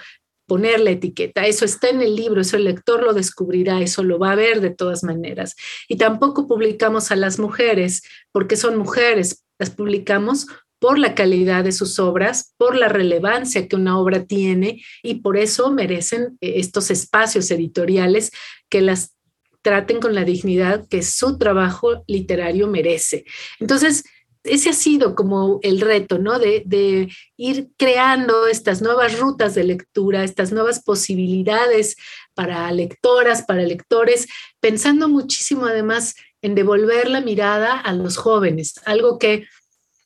poner 0.47 0.79
la 0.79 0.89
etiqueta. 0.89 1.45
Eso 1.45 1.63
está 1.63 1.89
en 1.89 2.01
el 2.01 2.15
libro, 2.15 2.41
eso 2.41 2.57
el 2.57 2.65
lector 2.65 3.03
lo 3.03 3.13
descubrirá, 3.13 3.81
eso 3.81 4.03
lo 4.03 4.19
va 4.19 4.31
a 4.31 4.35
ver 4.35 4.61
de 4.61 4.71
todas 4.71 5.03
maneras. 5.03 5.55
Y 5.87 5.97
tampoco 5.97 6.47
publicamos 6.47 7.11
a 7.11 7.15
las 7.15 7.39
mujeres 7.39 8.01
porque 8.31 8.57
son 8.57 8.75
mujeres, 8.77 9.45
las 9.59 9.69
publicamos 9.69 10.47
por 10.79 10.97
la 10.97 11.13
calidad 11.13 11.65
de 11.65 11.73
sus 11.73 11.99
obras, 11.99 12.53
por 12.57 12.75
la 12.75 12.87
relevancia 12.87 13.67
que 13.67 13.75
una 13.75 13.99
obra 13.99 14.25
tiene 14.25 14.81
y 15.03 15.15
por 15.15 15.37
eso 15.37 15.71
merecen 15.71 16.37
eh, 16.41 16.53
estos 16.55 16.89
espacios 16.89 17.51
editoriales 17.51 18.31
que 18.69 18.81
las 18.81 19.15
traten 19.61 19.99
con 19.99 20.15
la 20.15 20.23
dignidad 20.23 20.87
que 20.87 21.03
su 21.03 21.37
trabajo 21.37 22.03
literario 22.07 22.67
merece. 22.67 23.25
Entonces, 23.59 24.05
ese 24.43 24.69
ha 24.69 24.73
sido 24.73 25.15
como 25.15 25.59
el 25.63 25.81
reto, 25.81 26.17
¿no? 26.17 26.39
De, 26.39 26.63
de, 26.65 27.09
ir 27.35 27.69
creando 27.77 28.47
estas 28.47 28.81
nuevas 28.81 29.19
rutas 29.19 29.53
de 29.53 29.65
lectura, 29.65 30.23
estas 30.23 30.53
nuevas 30.53 30.81
posibilidades 30.81 31.97
para 32.33 32.71
lectoras, 32.71 33.43
para 33.43 33.63
lectores, 33.63 34.27
pensando 34.61 35.09
muchísimo 35.09 35.65
además 35.65 36.15
en 36.41 36.55
devolver 36.55 37.09
la 37.09 37.21
mirada 37.21 37.79
a 37.79 37.93
los 37.93 38.17
jóvenes, 38.17 38.75
algo 38.85 39.19
que 39.19 39.47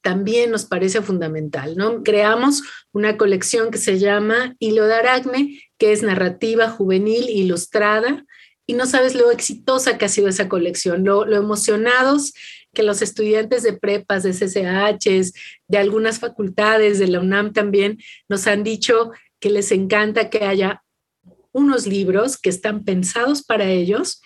también 0.02 0.52
nos 0.52 0.66
parece 0.66 1.02
fundamental, 1.02 1.78
¿no? 1.78 2.04
Creamos 2.04 2.62
una 2.92 3.18
colección 3.18 3.72
que 3.72 3.78
se 3.78 4.00
llama 4.00 4.56
Hilo 4.60 4.86
de 4.86 4.96
Aracne, 4.96 5.62
que 5.78 5.94
es 5.94 6.04
narrativa 6.04 6.70
juvenil 6.70 7.30
ilustrada, 7.30 8.26
y 8.66 8.74
no 8.74 8.86
sabes 8.86 9.16
lo 9.16 9.32
exitosa 9.32 9.98
que 9.98 10.06
ha 10.06 10.10
sido 10.10 10.28
esa 10.28 10.50
colección, 10.50 11.04
lo, 11.04 11.26
emocionados 11.34 12.34
que 12.74 12.84
los 12.84 13.02
estudiantes 13.02 13.64
de 13.64 13.74
prepas, 13.74 14.24
de 14.24 14.32
CCHs, 14.32 15.34
de 15.68 15.78
algunas 15.78 16.20
facultades, 16.20 17.00
de 17.00 17.08
la 17.08 17.20
UNAM 17.20 17.54
también, 17.54 18.00
nos 18.28 18.48
han 18.48 18.64
dicho 18.64 19.12
que 19.40 19.50
les 19.50 19.72
encanta 19.72 20.30
que 20.30 20.46
haya 20.46 20.84
unos 21.52 21.86
libros 21.86 22.38
que 22.38 22.50
están 22.50 22.84
pensados 22.84 23.44
para 23.44 23.70
ellos 23.70 24.22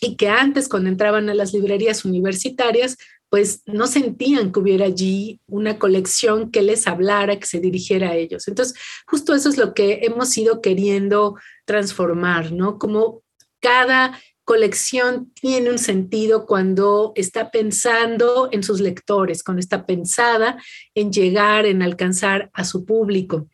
y 0.00 0.16
que 0.16 0.28
antes 0.28 0.68
cuando 0.68 0.88
entraban 0.88 1.28
a 1.28 1.34
las 1.34 1.52
librerías 1.52 2.04
universitarias, 2.04 2.96
pues 3.30 3.62
no 3.66 3.86
sentían 3.86 4.52
que 4.52 4.60
hubiera 4.60 4.86
allí 4.86 5.40
una 5.46 5.78
colección 5.78 6.50
que 6.50 6.62
les 6.62 6.86
hablara, 6.86 7.38
que 7.38 7.46
se 7.46 7.60
dirigiera 7.60 8.10
a 8.10 8.16
ellos. 8.16 8.48
Entonces, 8.48 8.78
justo 9.06 9.34
eso 9.34 9.48
es 9.48 9.58
lo 9.58 9.74
que 9.74 10.00
hemos 10.02 10.36
ido 10.38 10.62
queriendo 10.62 11.36
transformar, 11.66 12.52
¿no? 12.52 12.78
Como 12.78 13.22
cada 13.60 14.18
colección 14.44 15.30
tiene 15.34 15.68
un 15.70 15.78
sentido 15.78 16.46
cuando 16.46 17.12
está 17.16 17.50
pensando 17.50 18.48
en 18.50 18.62
sus 18.62 18.80
lectores, 18.80 19.42
cuando 19.42 19.60
está 19.60 19.84
pensada 19.84 20.56
en 20.94 21.12
llegar, 21.12 21.66
en 21.66 21.82
alcanzar 21.82 22.50
a 22.54 22.64
su 22.64 22.86
público. 22.86 23.48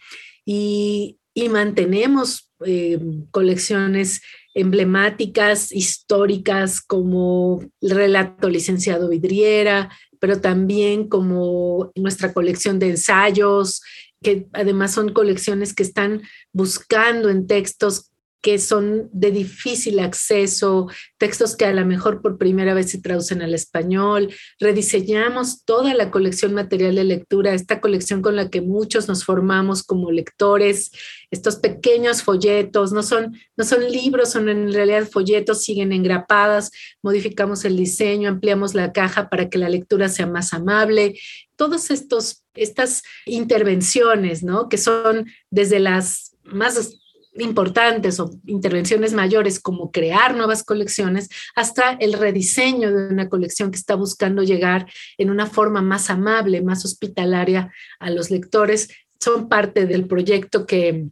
Y, 0.44 1.18
y 1.34 1.48
mantenemos 1.48 2.52
eh, 2.64 3.00
colecciones 3.32 4.22
emblemáticas, 4.54 5.72
históricas, 5.72 6.80
como 6.80 7.62
el 7.80 7.90
relato 7.90 8.48
licenciado 8.48 9.08
Vidriera, 9.08 9.90
pero 10.20 10.40
también 10.40 11.08
como 11.08 11.92
nuestra 11.96 12.32
colección 12.32 12.78
de 12.78 12.90
ensayos, 12.90 13.82
que 14.22 14.46
además 14.52 14.92
son 14.92 15.12
colecciones 15.12 15.74
que 15.74 15.82
están 15.82 16.22
buscando 16.52 17.28
en 17.28 17.46
textos 17.46 18.10
que 18.44 18.58
son 18.58 19.08
de 19.10 19.30
difícil 19.30 19.98
acceso, 20.00 20.86
textos 21.16 21.56
que 21.56 21.64
a 21.64 21.72
lo 21.72 21.86
mejor 21.86 22.20
por 22.20 22.36
primera 22.36 22.74
vez 22.74 22.90
se 22.90 23.00
traducen 23.00 23.40
al 23.40 23.54
español. 23.54 24.34
Rediseñamos 24.60 25.64
toda 25.64 25.94
la 25.94 26.10
colección 26.10 26.52
material 26.52 26.94
de 26.94 27.04
lectura, 27.04 27.54
esta 27.54 27.80
colección 27.80 28.20
con 28.20 28.36
la 28.36 28.50
que 28.50 28.60
muchos 28.60 29.08
nos 29.08 29.24
formamos 29.24 29.82
como 29.82 30.10
lectores, 30.10 30.90
estos 31.30 31.56
pequeños 31.56 32.22
folletos, 32.22 32.92
no 32.92 33.02
son, 33.02 33.34
no 33.56 33.64
son 33.64 33.90
libros, 33.90 34.32
son 34.32 34.50
en 34.50 34.74
realidad 34.74 35.08
folletos, 35.10 35.64
siguen 35.64 35.90
engrapadas, 35.92 36.70
modificamos 37.00 37.64
el 37.64 37.78
diseño, 37.78 38.28
ampliamos 38.28 38.74
la 38.74 38.92
caja 38.92 39.30
para 39.30 39.48
que 39.48 39.56
la 39.56 39.70
lectura 39.70 40.10
sea 40.10 40.26
más 40.26 40.52
amable. 40.52 41.18
Todos 41.56 41.90
estos, 41.90 42.44
estas 42.52 43.04
intervenciones, 43.24 44.42
¿no? 44.42 44.68
Que 44.68 44.76
son 44.76 45.30
desde 45.48 45.80
las 45.80 46.36
más 46.44 47.03
importantes 47.36 48.20
o 48.20 48.30
intervenciones 48.46 49.12
mayores 49.12 49.60
como 49.60 49.90
crear 49.90 50.36
nuevas 50.36 50.62
colecciones 50.62 51.28
hasta 51.54 51.92
el 51.92 52.12
rediseño 52.12 52.92
de 52.92 53.08
una 53.08 53.28
colección 53.28 53.70
que 53.70 53.78
está 53.78 53.94
buscando 53.94 54.42
llegar 54.42 54.86
en 55.18 55.30
una 55.30 55.46
forma 55.46 55.82
más 55.82 56.10
amable, 56.10 56.62
más 56.62 56.84
hospitalaria 56.84 57.72
a 57.98 58.10
los 58.10 58.30
lectores, 58.30 58.88
son 59.20 59.48
parte 59.48 59.86
del 59.86 60.06
proyecto 60.06 60.66
que, 60.66 61.06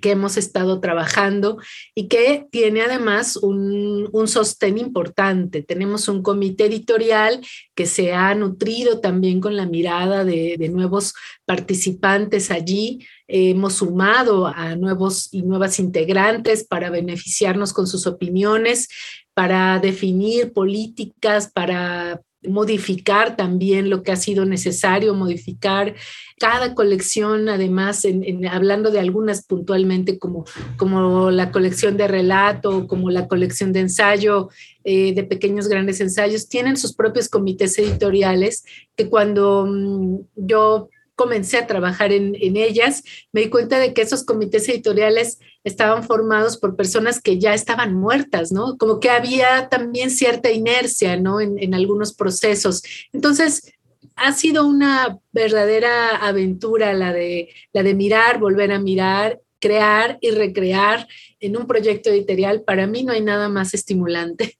que 0.00 0.10
hemos 0.10 0.36
estado 0.36 0.80
trabajando 0.80 1.58
y 1.94 2.08
que 2.08 2.46
tiene 2.50 2.82
además 2.82 3.36
un, 3.36 4.08
un, 4.12 4.28
sostén 4.28 4.78
importante. 4.78 5.62
Tenemos 5.62 6.08
un 6.08 6.22
comité 6.22 6.66
editorial 6.66 7.40
que 7.74 7.86
se 7.86 8.12
ha 8.12 8.34
nutrido 8.34 9.00
también 9.00 9.40
con 9.40 9.56
la 9.56 9.66
mirada 9.66 10.24
de, 10.24 10.56
de 10.58 10.68
nuevos 10.68 11.14
participantes 11.44 12.50
allí. 12.50 13.06
Hemos 13.28 13.74
sumado 13.74 14.46
a 14.46 14.76
nuevos 14.76 15.28
y 15.32 15.42
nuevas 15.42 15.78
integrantes 15.78 16.64
para 16.64 16.90
beneficiarnos 16.90 17.72
con 17.72 17.86
sus 17.86 18.06
opiniones, 18.06 18.88
para 19.34 19.78
definir 19.80 20.52
políticas, 20.52 21.50
para 21.52 22.20
modificar 22.48 23.36
también 23.36 23.90
lo 23.90 24.02
que 24.02 24.12
ha 24.12 24.16
sido 24.16 24.44
necesario 24.44 25.14
modificar. 25.14 25.94
Cada 26.38 26.74
colección, 26.74 27.48
además, 27.48 28.06
hablando 28.50 28.90
de 28.90 29.00
algunas 29.00 29.44
puntualmente, 29.44 30.18
como, 30.18 30.44
como 30.76 31.30
la 31.30 31.50
colección 31.50 31.96
de 31.96 32.08
relato, 32.08 32.86
como 32.86 33.10
la 33.10 33.26
colección 33.26 33.72
de 33.72 33.80
ensayo, 33.80 34.50
eh, 34.84 35.14
de 35.14 35.24
pequeños 35.24 35.68
grandes 35.68 36.00
ensayos, 36.00 36.48
tienen 36.48 36.76
sus 36.76 36.94
propios 36.94 37.28
comités 37.28 37.78
editoriales 37.78 38.64
que 38.96 39.08
cuando 39.08 39.66
mm, 39.66 40.18
yo 40.36 40.88
comencé 41.16 41.56
a 41.58 41.66
trabajar 41.66 42.12
en, 42.12 42.36
en, 42.38 42.56
ellas, 42.56 43.02
me 43.32 43.40
di 43.40 43.48
cuenta 43.48 43.78
de 43.78 43.92
que 43.92 44.02
esos 44.02 44.24
comités 44.24 44.68
editoriales 44.68 45.38
estaban 45.64 46.04
formados 46.04 46.58
por 46.58 46.76
personas 46.76 47.20
que 47.20 47.38
ya 47.38 47.54
estaban 47.54 47.94
muertas, 47.94 48.52
¿no? 48.52 48.76
Como 48.76 49.00
que 49.00 49.10
había 49.10 49.68
también 49.68 50.10
cierta 50.10 50.50
inercia, 50.50 51.16
¿no? 51.16 51.40
En, 51.40 51.58
en 51.58 51.74
algunos 51.74 52.14
procesos. 52.14 52.82
Entonces, 53.12 53.72
ha 54.16 54.32
sido 54.32 54.66
una 54.66 55.18
verdadera 55.32 56.16
aventura 56.16 56.92
la 56.94 57.12
de, 57.12 57.48
la 57.72 57.82
de 57.82 57.94
mirar, 57.94 58.38
volver 58.38 58.72
a 58.72 58.78
mirar, 58.78 59.40
crear 59.60 60.18
y 60.20 60.30
recrear 60.30 61.06
en 61.40 61.56
un 61.56 61.66
proyecto 61.66 62.10
editorial. 62.10 62.62
Para 62.62 62.86
mí 62.86 63.04
no 63.04 63.12
hay 63.12 63.22
nada 63.22 63.48
más 63.48 63.74
estimulante. 63.74 64.58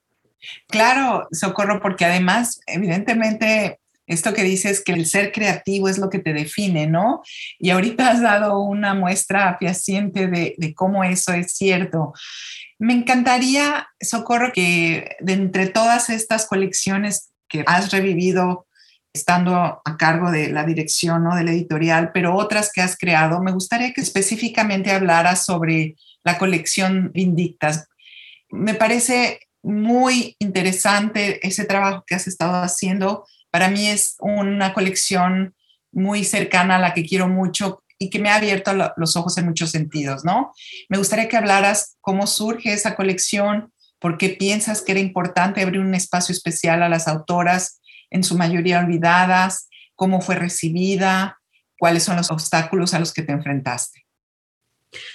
Claro, 0.68 1.26
Socorro, 1.32 1.80
porque 1.80 2.04
además, 2.04 2.60
evidentemente, 2.66 3.80
esto 4.06 4.34
que 4.34 4.44
dices 4.44 4.82
que 4.82 4.92
el 4.92 5.06
ser 5.06 5.32
creativo 5.32 5.88
es 5.88 5.98
lo 5.98 6.10
que 6.10 6.18
te 6.18 6.32
define, 6.32 6.86
¿no? 6.86 7.22
Y 7.58 7.70
ahorita 7.70 8.10
has 8.10 8.22
dado 8.22 8.60
una 8.60 8.94
muestra 8.94 9.56
fehaciente 9.58 10.28
de, 10.28 10.54
de 10.56 10.74
cómo 10.74 11.04
eso 11.04 11.32
es 11.32 11.52
cierto. 11.52 12.12
Me 12.78 12.92
encantaría, 12.92 13.88
Socorro, 14.00 14.52
que 14.52 15.16
de 15.20 15.32
entre 15.32 15.66
todas 15.68 16.10
estas 16.10 16.46
colecciones 16.46 17.30
que 17.48 17.64
has 17.66 17.90
revivido 17.90 18.66
estando 19.16 19.54
a 19.84 19.96
cargo 19.98 20.30
de 20.30 20.50
la 20.50 20.64
dirección 20.64 21.24
¿no? 21.24 21.34
de 21.34 21.44
la 21.44 21.50
editorial, 21.50 22.10
pero 22.12 22.36
otras 22.36 22.70
que 22.72 22.82
has 22.82 22.96
creado. 22.96 23.42
Me 23.42 23.52
gustaría 23.52 23.92
que 23.92 24.02
específicamente 24.02 24.92
hablaras 24.92 25.44
sobre 25.44 25.96
la 26.22 26.38
colección 26.38 27.10
Vindictas. 27.12 27.88
Me 28.50 28.74
parece 28.74 29.40
muy 29.62 30.36
interesante 30.38 31.44
ese 31.46 31.64
trabajo 31.64 32.04
que 32.06 32.14
has 32.14 32.26
estado 32.26 32.62
haciendo. 32.62 33.26
Para 33.50 33.68
mí 33.68 33.86
es 33.86 34.16
una 34.20 34.72
colección 34.72 35.54
muy 35.92 36.24
cercana 36.24 36.76
a 36.76 36.78
la 36.78 36.94
que 36.94 37.04
quiero 37.04 37.28
mucho 37.28 37.82
y 37.98 38.10
que 38.10 38.18
me 38.18 38.28
ha 38.28 38.36
abierto 38.36 38.72
los 38.96 39.16
ojos 39.16 39.38
en 39.38 39.46
muchos 39.46 39.70
sentidos, 39.70 40.24
¿no? 40.24 40.52
Me 40.88 40.98
gustaría 40.98 41.28
que 41.28 41.36
hablaras 41.36 41.96
cómo 42.00 42.26
surge 42.26 42.72
esa 42.72 42.94
colección, 42.94 43.72
por 43.98 44.18
qué 44.18 44.30
piensas 44.30 44.82
que 44.82 44.92
era 44.92 45.00
importante 45.00 45.62
abrir 45.62 45.80
un 45.80 45.94
espacio 45.94 46.32
especial 46.34 46.82
a 46.82 46.88
las 46.88 47.08
autoras, 47.08 47.80
en 48.10 48.22
su 48.22 48.36
mayoría 48.36 48.80
olvidadas, 48.80 49.68
cómo 49.94 50.20
fue 50.20 50.36
recibida, 50.36 51.40
cuáles 51.78 52.04
son 52.04 52.16
los 52.16 52.30
obstáculos 52.30 52.94
a 52.94 52.98
los 52.98 53.12
que 53.12 53.22
te 53.22 53.32
enfrentaste. 53.32 54.06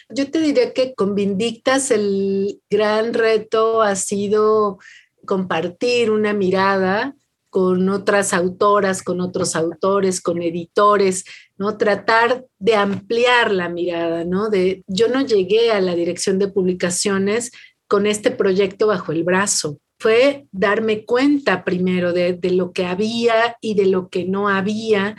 Yo 0.10 0.30
te 0.30 0.40
diría 0.40 0.74
que 0.74 0.94
con 0.94 1.16
Vindictas 1.16 1.92
el 1.92 2.62
gran 2.70 3.14
reto 3.14 3.82
ha 3.82 3.96
sido 3.96 4.80
compartir 5.26 6.12
una 6.12 6.34
mirada 6.34 7.16
con 7.52 7.90
otras 7.90 8.34
autoras, 8.34 9.04
con 9.04 9.20
otros 9.20 9.58
autores, 9.58 10.22
con 10.22 10.42
editores, 10.42 11.26
¿no? 11.58 11.78
Tratar 11.78 12.46
de 12.60 12.76
ampliar 12.76 13.52
la 13.52 13.68
mirada, 13.68 14.24
¿no? 14.24 14.50
De, 14.50 14.86
yo 14.88 15.10
no 15.10 15.20
llegué 15.20 15.72
a 15.72 15.82
la 15.82 15.94
dirección 15.94 16.40
de 16.40 16.48
publicaciones 16.48 17.52
con 17.88 18.08
este 18.08 18.32
proyecto 18.32 18.88
bajo 18.88 19.12
el 19.12 19.26
brazo. 19.26 19.80
Fue 20.00 20.48
darme 20.54 21.04
cuenta 21.04 21.66
primero 21.66 22.14
de, 22.14 22.34
de 22.34 22.52
lo 22.52 22.72
que 22.72 22.86
había 22.86 23.58
y 23.60 23.76
de 23.76 23.86
lo 23.86 24.08
que 24.08 24.24
no 24.24 24.48
había 24.48 25.18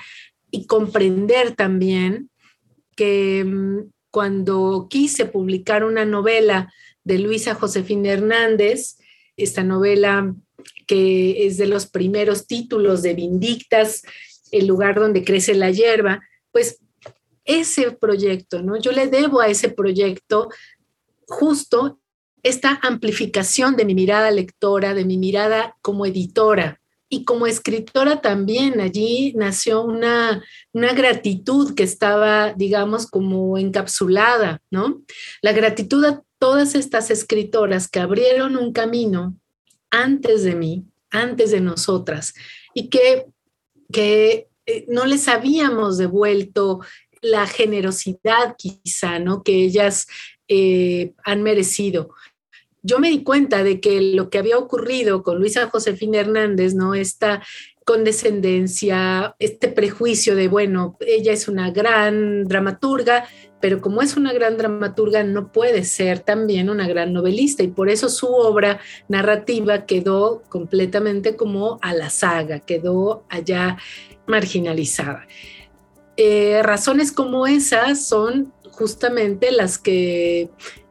y 0.51 0.67
comprender 0.67 1.55
también 1.55 2.31
que 2.97 3.45
mm, 3.45 3.91
cuando 4.11 4.87
quise 4.89 5.27
publicar 5.27 5.85
una 5.85 6.07
novela 6.07 6.73
de 7.05 7.19
Luisa 7.19 7.55
Josefina 7.55 8.09
Hernández, 8.09 8.97
esta 9.37 9.63
novela 9.65 10.35
que 10.87 11.47
es 11.47 11.57
de 11.57 11.67
los 11.67 11.87
primeros 11.87 12.47
títulos 12.47 13.03
de 13.03 13.15
Vindictas, 13.15 14.03
el 14.51 14.67
lugar 14.67 14.97
donde 14.97 15.25
crece 15.25 15.55
la 15.55 15.71
hierba, 15.71 16.21
pues 16.51 16.79
ese 17.45 17.93
proyecto, 17.93 18.63
¿no? 18.63 18.79
Yo 18.79 18.93
le 18.93 19.09
debo 19.09 19.41
a 19.41 19.49
ese 19.49 19.69
proyecto 19.69 20.49
justo 21.27 21.99
esta 22.43 22.79
amplificación 22.83 23.77
de 23.77 23.85
mi 23.85 23.95
mirada 23.95 24.31
lectora, 24.31 24.95
de 24.95 25.05
mi 25.05 25.17
mirada 25.17 25.77
como 25.81 26.07
editora. 26.07 26.81
Y 27.09 27.25
como 27.25 27.47
escritora 27.47 28.23
también 28.23 28.81
allí 28.81 29.35
nació 29.37 29.83
una, 29.83 30.43
una 30.73 30.95
gratitud 30.95 31.75
que 31.75 31.83
estaba, 31.83 32.55
digamos, 32.55 33.07
como 33.07 33.59
encapsulada, 33.59 34.63
¿no? 34.71 35.03
La 35.43 35.53
gratitud 35.53 36.05
a 36.07 36.23
todas 36.39 36.75
estas 36.75 37.11
escritoras 37.11 37.87
que 37.87 38.01
abrieron 38.01 38.57
un 38.57 38.73
camino 38.73 39.37
antes 39.93 40.43
de 40.43 40.57
mí, 40.57 40.85
antes 41.13 41.53
de 41.53 41.61
nosotras, 41.61 42.35
y 42.75 42.89
que, 42.89 43.27
que 43.93 44.49
eh, 44.67 44.87
no 44.89 45.05
les 45.07 45.29
habíamos 45.29 45.99
devuelto 45.99 46.81
la 47.21 47.47
generosidad 47.47 48.57
quizá, 48.59 49.21
¿no? 49.21 49.45
Que 49.45 49.63
ellas 49.63 50.09
eh, 50.49 51.13
han 51.25 51.43
merecido. 51.43 52.11
Yo 52.83 52.99
me 52.99 53.11
di 53.11 53.23
cuenta 53.23 53.63
de 53.63 53.81
que 53.81 54.01
lo 54.01 54.29
que 54.29 54.39
había 54.39 54.59
ocurrido 54.59 55.23
con 55.23 55.39
Luisa 55.39 55.71
Josefina 55.71 56.19
Hernández, 56.19 56.75
¿no? 56.75 56.95
Esta 56.95 57.43
condescendencia, 57.85 59.37
este 59.39 59.69
prejuicio 59.69 60.35
de, 60.35 60.49
bueno, 60.49 60.97
ella 61.01 61.33
es 61.33 61.49
una 61.49 61.71
gran 61.71 62.45
dramaturga, 62.45 63.29
pero 63.63 63.81
como 63.81 64.03
es 64.03 64.17
una 64.17 64.33
gran 64.33 64.59
dramaturga, 64.59 65.23
no 65.23 65.53
puede 65.53 65.85
ser 65.85 66.19
también 66.19 66.69
una 66.69 66.89
gran 66.89 67.13
novelista 67.13 67.63
y 67.63 67.69
por 67.69 67.89
eso 67.89 68.09
su 68.09 68.27
obra 68.27 68.81
narrativa 69.07 69.87
quedó 69.87 70.43
completamente 70.49 71.37
como 71.37 71.79
a 71.81 71.95
la 71.95 72.11
saga, 72.11 72.59
quedó 72.59 73.25
allá 73.29 73.79
marginalizada. 74.27 75.29
Eh, 76.17 76.61
razones 76.65 77.13
como 77.13 77.47
esas 77.47 78.05
son 78.05 78.53
justamente 78.73 79.53
las 79.53 79.79
que 79.79 80.51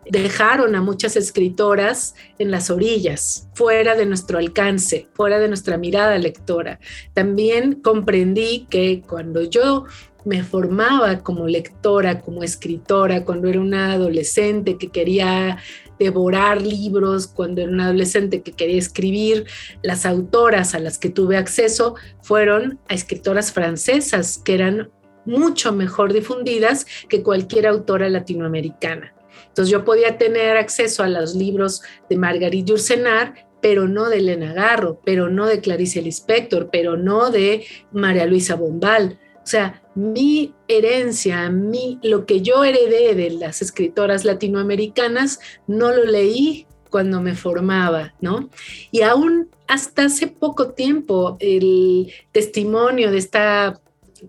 dejaron 0.09 0.75
a 0.75 0.81
muchas 0.81 1.15
escritoras 1.15 2.15
en 2.39 2.51
las 2.51 2.69
orillas, 2.69 3.47
fuera 3.53 3.95
de 3.95 4.05
nuestro 4.05 4.39
alcance, 4.39 5.07
fuera 5.13 5.39
de 5.39 5.47
nuestra 5.47 5.77
mirada 5.77 6.17
lectora. 6.17 6.79
También 7.13 7.81
comprendí 7.81 8.65
que 8.69 9.03
cuando 9.07 9.43
yo 9.43 9.85
me 10.25 10.43
formaba 10.43 11.19
como 11.19 11.47
lectora, 11.47 12.21
como 12.21 12.43
escritora, 12.43 13.23
cuando 13.25 13.47
era 13.47 13.59
una 13.59 13.93
adolescente 13.93 14.77
que 14.77 14.89
quería 14.89 15.57
devorar 15.99 16.61
libros, 16.61 17.27
cuando 17.27 17.61
era 17.61 17.71
una 17.71 17.85
adolescente 17.85 18.41
que 18.41 18.53
quería 18.53 18.77
escribir, 18.77 19.45
las 19.83 20.05
autoras 20.05 20.73
a 20.73 20.79
las 20.79 20.97
que 20.97 21.09
tuve 21.09 21.37
acceso 21.37 21.95
fueron 22.21 22.79
a 22.87 22.93
escritoras 22.93 23.51
francesas 23.51 24.41
que 24.43 24.55
eran 24.55 24.89
mucho 25.25 25.71
mejor 25.71 26.13
difundidas 26.13 26.85
que 27.07 27.21
cualquier 27.21 27.67
autora 27.67 28.09
latinoamericana. 28.09 29.13
Entonces 29.47 29.71
yo 29.71 29.83
podía 29.83 30.17
tener 30.17 30.57
acceso 30.57 31.03
a 31.03 31.09
los 31.09 31.35
libros 31.35 31.81
de 32.09 32.17
Marguerite 32.17 32.71
Yourcenar, 32.71 33.47
pero 33.61 33.87
no 33.87 34.09
de 34.09 34.17
Elena 34.17 34.53
Garro, 34.53 35.01
pero 35.05 35.29
no 35.29 35.45
de 35.45 35.61
Clarice 35.61 36.01
Lispector, 36.01 36.69
pero 36.71 36.97
no 36.97 37.29
de 37.29 37.65
María 37.91 38.25
Luisa 38.25 38.55
Bombal. 38.55 39.19
O 39.43 39.47
sea, 39.47 39.81
mi 39.95 40.53
herencia, 40.67 41.49
mi, 41.49 41.99
lo 42.03 42.25
que 42.25 42.41
yo 42.41 42.63
heredé 42.63 43.15
de 43.15 43.31
las 43.31 43.61
escritoras 43.61 44.23
latinoamericanas, 44.23 45.39
no 45.67 45.91
lo 45.91 46.05
leí 46.05 46.67
cuando 46.89 47.21
me 47.21 47.35
formaba, 47.35 48.13
¿no? 48.21 48.49
Y 48.91 49.01
aún 49.01 49.49
hasta 49.67 50.05
hace 50.05 50.27
poco 50.27 50.71
tiempo, 50.73 51.37
el 51.39 52.11
testimonio 52.31 53.09
de 53.11 53.17
esta 53.17 53.79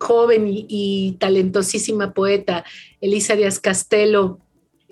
joven 0.01 0.47
y, 0.47 0.67
y 0.69 1.13
talentosísima 1.19 2.15
poeta, 2.15 2.65
Elisa 3.01 3.37
Díaz 3.37 3.61
Castelo, 3.61 4.39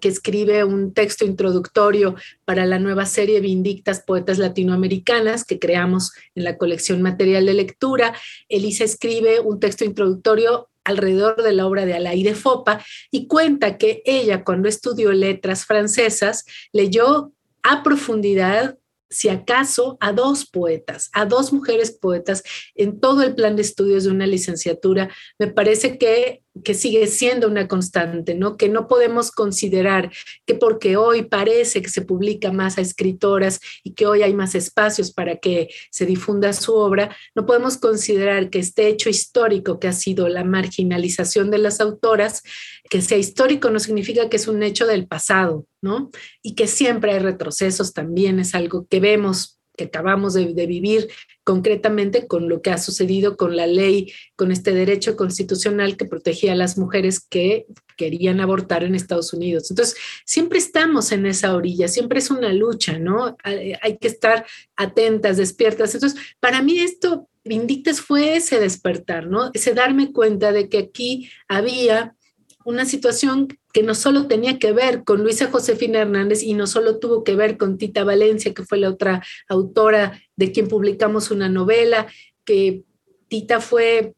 que 0.00 0.08
escribe 0.08 0.64
un 0.64 0.92
texto 0.92 1.24
introductorio 1.24 2.16
para 2.44 2.66
la 2.66 2.78
nueva 2.78 3.06
serie 3.06 3.40
Vindictas 3.40 4.00
Poetas 4.00 4.38
Latinoamericanas 4.38 5.44
que 5.44 5.58
creamos 5.58 6.12
en 6.34 6.44
la 6.44 6.56
colección 6.56 7.02
Material 7.02 7.46
de 7.46 7.54
Lectura. 7.54 8.14
Elisa 8.48 8.84
escribe 8.84 9.40
un 9.40 9.60
texto 9.60 9.84
introductorio 9.84 10.68
alrededor 10.84 11.42
de 11.42 11.52
la 11.52 11.66
obra 11.66 11.86
de 11.86 11.94
Alaide 11.94 12.34
Fopa 12.34 12.84
y 13.10 13.26
cuenta 13.26 13.76
que 13.76 14.02
ella 14.04 14.44
cuando 14.44 14.68
estudió 14.68 15.12
letras 15.12 15.66
francesas 15.66 16.44
leyó 16.72 17.32
a 17.62 17.82
profundidad 17.82 18.76
si 19.10 19.28
acaso, 19.28 19.98
a 20.00 20.12
dos 20.12 20.46
poetas, 20.46 21.10
a 21.12 21.26
dos 21.26 21.52
mujeres 21.52 21.90
poetas 21.90 22.44
en 22.76 23.00
todo 23.00 23.22
el 23.22 23.34
plan 23.34 23.56
de 23.56 23.62
estudios 23.62 24.04
de 24.04 24.10
una 24.10 24.26
licenciatura, 24.26 25.10
me 25.38 25.48
parece 25.48 25.98
que, 25.98 26.44
que 26.62 26.74
sigue 26.74 27.06
siendo 27.06 27.48
una 27.48 27.68
constante, 27.68 28.34
¿no? 28.34 28.56
Que 28.56 28.68
no 28.68 28.88
podemos 28.88 29.30
considerar 29.30 30.10
que 30.46 30.54
porque 30.54 30.96
hoy 30.96 31.22
parece 31.22 31.82
que 31.82 31.88
se 31.88 32.02
publica 32.02 32.52
más 32.52 32.78
a 32.78 32.80
escritoras 32.80 33.60
y 33.84 33.92
que 33.92 34.06
hoy 34.06 34.22
hay 34.22 34.34
más 34.34 34.54
espacios 34.54 35.12
para 35.12 35.36
que 35.36 35.68
se 35.90 36.06
difunda 36.06 36.52
su 36.52 36.74
obra, 36.74 37.16
no 37.34 37.46
podemos 37.46 37.76
considerar 37.76 38.50
que 38.50 38.58
este 38.58 38.88
hecho 38.88 39.08
histórico 39.08 39.78
que 39.78 39.88
ha 39.88 39.92
sido 39.92 40.28
la 40.28 40.44
marginalización 40.44 41.50
de 41.50 41.58
las 41.58 41.80
autoras, 41.80 42.42
que 42.88 43.02
sea 43.02 43.18
histórico 43.18 43.70
no 43.70 43.78
significa 43.78 44.28
que 44.28 44.36
es 44.36 44.48
un 44.48 44.62
hecho 44.62 44.86
del 44.86 45.06
pasado, 45.06 45.66
¿no? 45.80 46.10
Y 46.42 46.54
que 46.54 46.66
siempre 46.66 47.12
hay 47.12 47.18
retrocesos 47.18 47.92
también 47.92 48.40
es 48.40 48.54
algo 48.54 48.86
que 48.88 49.00
vemos 49.00 49.60
que 49.76 49.84
acabamos 49.84 50.34
de, 50.34 50.66
vivir 50.66 51.08
concretamente 51.50 52.28
con 52.28 52.48
lo 52.48 52.62
que 52.62 52.70
ha 52.70 52.78
sucedido 52.78 53.36
con 53.36 53.56
la 53.56 53.66
ley, 53.66 54.12
con 54.36 54.52
este 54.52 54.72
derecho 54.72 55.16
constitucional 55.16 55.96
que 55.96 56.04
protegía 56.04 56.52
a 56.52 56.54
las 56.54 56.78
mujeres 56.78 57.18
que 57.18 57.66
querían 57.96 58.38
abortar 58.38 58.84
en 58.84 58.94
Estados 58.94 59.32
Unidos. 59.32 59.68
Entonces, 59.68 59.96
siempre 60.24 60.60
estamos 60.60 61.10
en 61.10 61.26
esa 61.26 61.56
orilla, 61.56 61.88
siempre 61.88 62.20
es 62.20 62.30
una 62.30 62.52
lucha, 62.52 63.00
¿no? 63.00 63.36
Hay 63.42 63.98
que 63.98 64.06
estar 64.06 64.46
atentas, 64.76 65.38
despiertas. 65.38 65.92
Entonces, 65.92 66.20
para 66.38 66.62
mí 66.62 66.78
esto, 66.78 67.28
Vindictas, 67.42 68.00
fue 68.00 68.36
ese 68.36 68.60
despertar, 68.60 69.26
¿no? 69.26 69.50
Ese 69.52 69.74
darme 69.74 70.12
cuenta 70.12 70.52
de 70.52 70.68
que 70.68 70.78
aquí 70.78 71.32
había 71.48 72.14
una 72.64 72.84
situación 72.84 73.48
que 73.72 73.82
no 73.82 73.94
solo 73.94 74.26
tenía 74.26 74.58
que 74.58 74.72
ver 74.72 75.04
con 75.04 75.22
Luisa 75.22 75.50
Josefina 75.50 76.00
Hernández 76.00 76.42
y 76.42 76.54
no 76.54 76.66
solo 76.66 76.98
tuvo 76.98 77.24
que 77.24 77.34
ver 77.34 77.56
con 77.56 77.78
Tita 77.78 78.04
Valencia, 78.04 78.52
que 78.52 78.64
fue 78.64 78.78
la 78.78 78.90
otra 78.90 79.22
autora 79.48 80.20
de 80.36 80.52
quien 80.52 80.68
publicamos 80.68 81.30
una 81.30 81.48
novela, 81.48 82.06
que 82.44 82.82
Tita 83.28 83.60
fue 83.60 84.14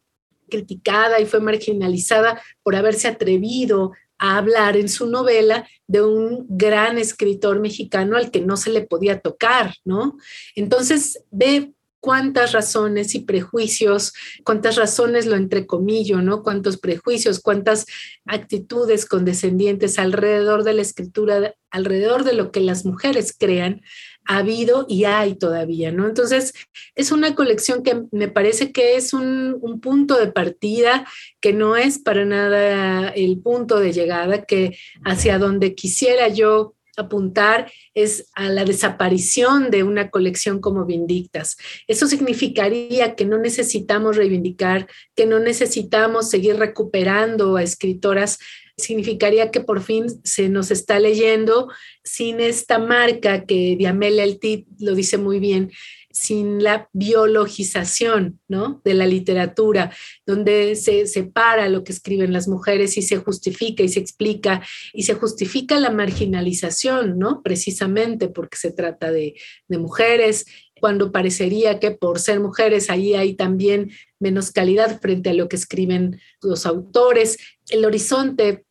criticada 0.48 1.20
y 1.20 1.26
fue 1.26 1.40
marginalizada 1.40 2.42
por 2.62 2.76
haberse 2.76 3.08
atrevido 3.08 3.92
a 4.18 4.36
hablar 4.36 4.76
en 4.76 4.88
su 4.88 5.06
novela 5.06 5.66
de 5.86 6.02
un 6.02 6.46
gran 6.48 6.98
escritor 6.98 7.60
mexicano 7.60 8.16
al 8.16 8.30
que 8.30 8.40
no 8.40 8.56
se 8.56 8.70
le 8.70 8.82
podía 8.82 9.20
tocar, 9.20 9.74
¿no? 9.84 10.16
Entonces 10.54 11.24
ve 11.30 11.72
cuántas 12.02 12.50
razones 12.50 13.14
y 13.14 13.20
prejuicios, 13.20 14.12
cuántas 14.42 14.74
razones 14.74 15.24
lo 15.24 15.36
entrecomillo, 15.36 16.20
¿no? 16.20 16.42
Cuántos 16.42 16.76
prejuicios, 16.76 17.38
cuántas 17.38 17.86
actitudes 18.26 19.06
condescendientes 19.06 20.00
alrededor 20.00 20.64
de 20.64 20.74
la 20.74 20.82
escritura, 20.82 21.54
alrededor 21.70 22.24
de 22.24 22.32
lo 22.32 22.50
que 22.50 22.58
las 22.58 22.84
mujeres 22.84 23.32
crean, 23.38 23.82
ha 24.24 24.38
habido 24.38 24.84
y 24.88 25.04
hay 25.04 25.36
todavía, 25.36 25.92
¿no? 25.92 26.08
Entonces, 26.08 26.54
es 26.96 27.12
una 27.12 27.36
colección 27.36 27.84
que 27.84 28.02
me 28.10 28.26
parece 28.26 28.72
que 28.72 28.96
es 28.96 29.12
un, 29.12 29.56
un, 29.60 29.80
punto 29.80 30.18
de 30.18 30.26
partida, 30.26 31.06
que 31.40 31.52
no 31.52 31.76
es 31.76 32.00
para 32.00 32.24
nada 32.24 33.10
el 33.10 33.38
punto 33.38 33.78
de 33.78 33.92
llegada, 33.92 34.44
que 34.44 34.76
hacia 35.04 35.38
donde 35.38 35.76
quisiera 35.76 36.26
yo 36.26 36.74
apuntar 36.96 37.72
es 37.94 38.30
a 38.34 38.48
la 38.48 38.64
desaparición 38.64 39.70
de 39.70 39.82
una 39.82 40.10
colección 40.10 40.60
como 40.60 40.84
Vindictas. 40.84 41.56
Eso 41.86 42.06
significaría 42.06 43.14
que 43.14 43.24
no 43.24 43.38
necesitamos 43.38 44.16
reivindicar, 44.16 44.88
que 45.14 45.26
no 45.26 45.38
necesitamos 45.38 46.30
seguir 46.30 46.56
recuperando 46.56 47.56
a 47.56 47.62
escritoras 47.62 48.38
significaría 48.76 49.50
que 49.50 49.60
por 49.60 49.82
fin 49.82 50.06
se 50.24 50.48
nos 50.48 50.70
está 50.70 50.98
leyendo 50.98 51.68
sin 52.04 52.40
esta 52.40 52.78
marca 52.78 53.44
que 53.44 53.76
Diamela 53.76 54.24
Eltit 54.24 54.66
lo 54.78 54.94
dice 54.94 55.18
muy 55.18 55.38
bien, 55.40 55.70
sin 56.12 56.62
la 56.62 56.88
biologización 56.92 58.40
¿no? 58.48 58.80
de 58.84 58.94
la 58.94 59.06
literatura, 59.06 59.92
donde 60.26 60.76
se 60.76 61.06
separa 61.06 61.68
lo 61.68 61.84
que 61.84 61.92
escriben 61.92 62.32
las 62.32 62.48
mujeres 62.48 62.96
y 62.96 63.02
se 63.02 63.16
justifica 63.16 63.82
y 63.82 63.88
se 63.88 64.00
explica 64.00 64.62
y 64.92 65.02
se 65.04 65.14
justifica 65.14 65.80
la 65.80 65.90
marginalización, 65.90 67.18
¿no? 67.18 67.42
precisamente 67.42 68.28
porque 68.28 68.56
se 68.56 68.72
trata 68.72 69.10
de, 69.10 69.34
de 69.68 69.78
mujeres, 69.78 70.46
cuando 70.82 71.12
parecería 71.12 71.78
que 71.78 71.92
por 71.92 72.18
ser 72.18 72.40
mujeres 72.40 72.90
ahí 72.90 73.14
hay 73.14 73.34
también 73.34 73.92
menos 74.18 74.50
calidad 74.50 75.00
frente 75.00 75.30
a 75.30 75.34
lo 75.34 75.48
que 75.48 75.54
escriben 75.54 76.20
los 76.42 76.66
autores. 76.66 77.38
El 77.70 77.84
horizonte, 77.84 78.64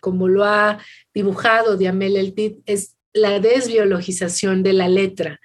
como 0.00 0.28
lo 0.28 0.44
ha 0.44 0.78
dibujado 1.12 1.76
Diamel 1.76 2.16
Eltit, 2.16 2.60
es 2.66 2.96
la 3.12 3.40
desbiologización 3.40 4.62
de 4.62 4.74
la 4.74 4.88
letra 4.88 5.40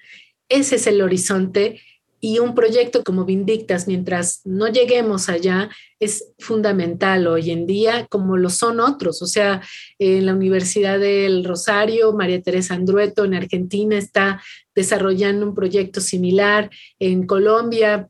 ese 0.52 0.76
es 0.76 0.88
el 0.88 1.02
horizonte 1.02 1.82
y 2.24 2.38
un 2.38 2.54
proyecto 2.54 3.04
como 3.04 3.26
Vindictas, 3.26 3.88
mientras 3.88 4.42
no 4.46 4.68
lleguemos 4.68 5.28
allá, 5.28 5.72
es 6.00 6.34
fundamental 6.38 7.26
hoy 7.26 7.50
en 7.50 7.66
día, 7.66 8.06
como 8.12 8.38
lo 8.38 8.52
son 8.52 8.80
otros. 8.80 9.24
O 9.24 9.26
sea, 9.26 9.62
en 9.98 10.28
la 10.28 10.36
Universidad 10.36 11.00
del 11.00 11.44
Rosario, 11.44 12.14
María 12.14 12.40
Teresa 12.40 12.76
Andrueto 12.76 13.26
en 13.26 13.34
Argentina 13.34 13.98
está 13.98 14.40
desarrollando 14.76 15.48
un 15.48 15.56
proyecto 15.56 16.00
similar. 16.00 16.70
En 17.00 17.26
Colombia, 17.26 18.08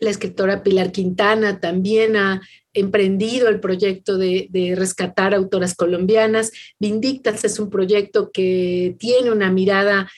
la 0.00 0.10
escritora 0.10 0.62
Pilar 0.62 0.92
Quintana 0.92 1.58
también 1.58 2.16
ha 2.16 2.42
emprendido 2.74 3.48
el 3.48 3.58
proyecto 3.58 4.18
de, 4.18 4.48
de, 4.50 4.74
rescatar 4.74 5.34
autoras 5.34 5.74
colombianas. 5.74 6.52
Vindictas 6.78 7.42
es 7.44 7.58
un 7.58 7.70
proyecto 7.70 8.30
que 8.30 8.96
tiene 8.98 9.30
una 9.30 9.50
mirada 9.50 10.10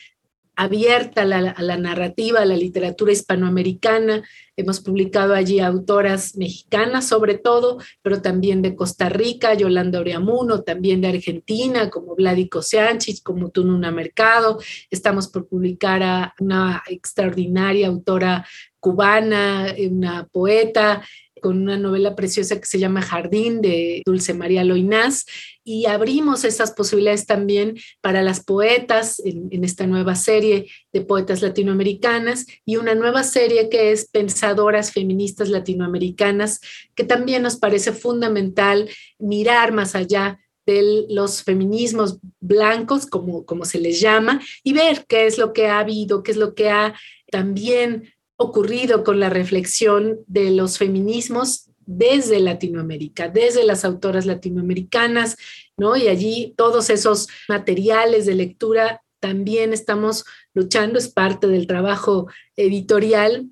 abierta 0.59 1.23
a 1.23 1.25
la, 1.25 1.77
narrativa, 1.77 2.41
a 2.41 2.45
la 2.45 2.57
literatura 2.57 3.13
hispanoamericana. 3.13 4.25
Hemos 4.57 4.81
publicado 4.81 5.33
allí 5.35 5.61
autoras 5.61 6.37
mexicanas 6.37 7.07
sobre 7.07 7.39
todo, 7.39 7.79
pero 8.03 8.21
también 8.21 8.61
de 8.61 8.75
Costa 8.75 9.09
Rica, 9.09 9.55
Yolanda 9.55 10.01
Oriamuno, 10.01 10.65
también 10.65 11.01
de 11.01 11.11
Argentina, 11.11 11.91
como 11.91 12.17
Vladico 12.17 12.61
Sánchez, 12.61 13.23
como 13.23 13.51
Tununa 13.51 13.93
Mercado. 13.93 14.59
Estamos 14.91 15.29
por 15.29 15.47
publicar 15.47 16.03
a 16.03 16.35
una 16.41 16.83
extraordinaria 16.89 17.87
autora 17.87 18.45
cubana, 18.81 19.73
una 19.79 20.27
poeta, 20.27 21.05
con 21.41 21.63
una 21.63 21.77
novela 21.77 22.15
preciosa 22.15 22.61
que 22.61 22.67
se 22.67 22.79
llama 22.79 23.03
Jardín 23.03 23.61
de 23.61 24.03
Dulce 24.05 24.35
María 24.35 24.65
Loinás 24.65 25.27
y 25.65 25.85
abrimos 25.87 26.45
esas 26.45 26.73
posibilidades 26.73 27.27
también 27.27 27.77
para 28.01 28.23
las 28.23 28.43
poetas 28.43 29.21
en, 29.23 29.63
esta 29.65 29.87
nueva 29.87 30.15
serie 30.15 30.71
de 30.93 31.03
poetas 31.03 31.43
latinoamericanas 31.43 32.47
y 32.65 32.77
una 32.77 32.95
nueva 32.95 33.23
serie 33.23 33.69
que 33.69 33.93
es 33.93 34.09
Pensadoras 34.09 34.93
Feministas 34.93 35.51
Latinoamericanas, 35.51 36.61
que 36.95 37.05
también 37.05 37.43
nos 37.43 37.57
parece 37.57 37.93
fundamental 37.93 38.89
mirar 39.19 39.73
más 39.73 39.95
allá 39.95 40.39
de 40.65 41.07
los 41.09 41.43
feminismos 41.43 42.19
blancos, 42.41 43.07
como, 43.07 43.45
como 43.45 43.65
se 43.65 43.79
les 43.79 44.01
llama, 44.01 44.41
y 44.63 44.73
ver 44.73 45.07
qué 45.07 45.27
es 45.27 45.39
lo 45.39 45.53
que 45.53 45.67
ha 45.67 45.79
habido, 45.81 46.23
qué 46.23 46.31
es 46.31 46.37
lo 46.37 46.55
que 46.55 46.71
ha 46.71 46.95
también 47.31 48.13
ocurrido 48.39 49.05
con 49.05 49.21
la 49.21 49.29
reflexión 49.29 50.21
de 50.27 50.51
los 50.53 50.79
feminismos 50.79 51.69
desde 51.85 52.39
Latinoamérica, 52.39 53.29
desde 53.29 53.65
las 53.65 53.85
autoras 53.85 54.27
latinoamericanas, 54.27 55.37
¿no? 55.77 55.97
Y 55.97 56.09
allí 56.09 56.55
todos 56.57 56.89
esos 56.89 57.29
materiales 57.49 58.27
de 58.27 58.37
lectura 58.37 59.03
también 59.21 59.73
estamos 59.73 60.25
luchando, 60.55 60.99
es 60.99 61.09
parte 61.09 61.49
del 61.49 61.67
trabajo 61.67 62.29
editorial 62.57 63.49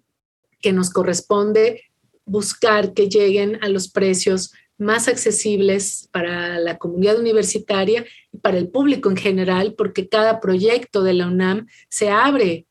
que 0.60 0.72
nos 0.72 0.90
corresponde 0.90 1.82
buscar 2.24 2.94
que 2.94 3.08
lleguen 3.08 3.58
a 3.62 3.68
los 3.68 3.88
precios 3.88 4.52
más 4.78 5.08
accesibles 5.08 6.08
para 6.12 6.58
la 6.60 6.78
comunidad 6.78 7.18
universitaria 7.18 8.04
y 8.30 8.38
para 8.38 8.58
el 8.58 8.68
público 8.68 9.10
en 9.10 9.16
general, 9.16 9.74
porque 9.76 10.08
cada 10.08 10.40
proyecto 10.40 11.02
de 11.02 11.14
la 11.14 11.26
UNAM 11.26 11.66
se 11.88 12.10
abre 12.10 12.65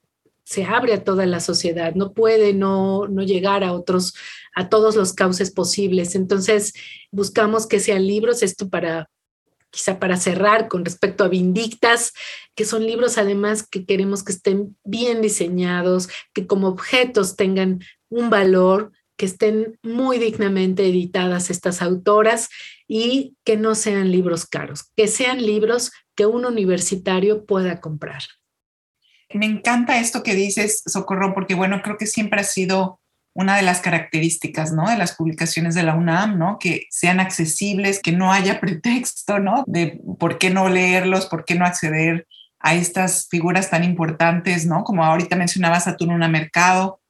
se 0.46 0.64
abre 0.64 0.94
a 0.94 1.04
toda 1.04 1.26
la 1.26 1.40
sociedad, 1.40 1.96
no 1.96 2.14
puede 2.14 2.54
no, 2.54 3.08
no 3.08 3.24
llegar 3.24 3.64
a 3.64 3.74
otros, 3.74 4.14
a 4.56 4.70
todos 4.70 4.96
los 4.96 5.12
cauces 5.14 5.52
posibles. 5.52 6.16
Entonces, 6.16 6.74
buscamos 7.12 7.66
que 7.68 7.80
sean 7.80 8.08
libros, 8.08 8.44
esto 8.44 8.70
para 8.70 9.10
quizá 9.72 10.00
para 10.00 10.16
cerrar 10.16 10.70
con 10.70 10.86
respecto 10.86 11.26
a 11.26 11.28
Vindictas, 11.28 12.14
que 12.56 12.64
son 12.64 12.86
libros 12.86 13.18
además 13.18 13.68
que 13.68 13.86
queremos 13.86 14.24
que 14.24 14.32
estén 14.32 14.78
bien 14.86 15.22
diseñados, 15.22 16.08
que 16.34 16.48
como 16.48 16.70
objetos 16.70 17.36
tengan 17.36 17.82
un 18.08 18.30
valor, 18.30 18.94
que 19.18 19.26
estén 19.26 19.78
muy 19.84 20.18
dignamente 20.18 20.88
editadas 20.88 21.50
estas 21.50 21.82
autoras 21.82 22.48
y 22.88 23.36
que 23.44 23.58
no 23.58 23.76
sean 23.76 24.12
libros 24.12 24.46
caros, 24.46 24.92
que 24.96 25.10
sean 25.10 25.46
libros 25.46 25.92
que 26.16 26.26
un 26.26 26.46
universitario 26.46 27.46
pueda 27.46 27.82
comprar 27.82 28.22
me 29.34 29.46
encanta 29.46 30.00
esto 30.00 30.24
que 30.24 30.36
dices, 30.36 30.84
Socorro, 30.86 31.34
porque 31.34 31.56
bueno, 31.56 31.82
creo 31.82 31.98
que 31.98 32.06
siempre 32.06 32.42
ha 32.42 32.44
sido 32.44 33.00
una 33.34 33.58
de 33.58 33.64
las 33.64 33.82
características, 33.82 34.72
¿no? 34.72 34.90
De 34.90 34.98
las 34.98 35.14
publicaciones 35.14 35.76
de 35.76 35.84
la 35.84 35.94
UNAM, 35.94 36.40
¿no? 36.40 36.58
Que 36.58 36.88
sean 36.90 37.20
accesibles, 37.20 38.00
que 38.00 38.14
no 38.14 38.32
haya 38.32 38.60
pretexto, 38.62 39.40
¿no? 39.40 39.64
De 39.68 40.00
por 40.20 40.38
qué 40.38 40.50
no 40.50 40.70
leerlos, 40.70 41.26
por 41.26 41.44
qué 41.44 41.56
no 41.56 41.66
acceder 41.66 42.28
a 42.60 42.74
estas 42.74 43.28
figuras 43.30 43.70
tan 43.70 43.84
importantes, 43.84 44.66
¿no? 44.66 44.84
Como 44.84 45.04
ahorita 45.04 45.36
mencionabas 45.36 45.88
a 45.88 45.98
Tununa 45.98 46.30
Mercado. 46.30 47.02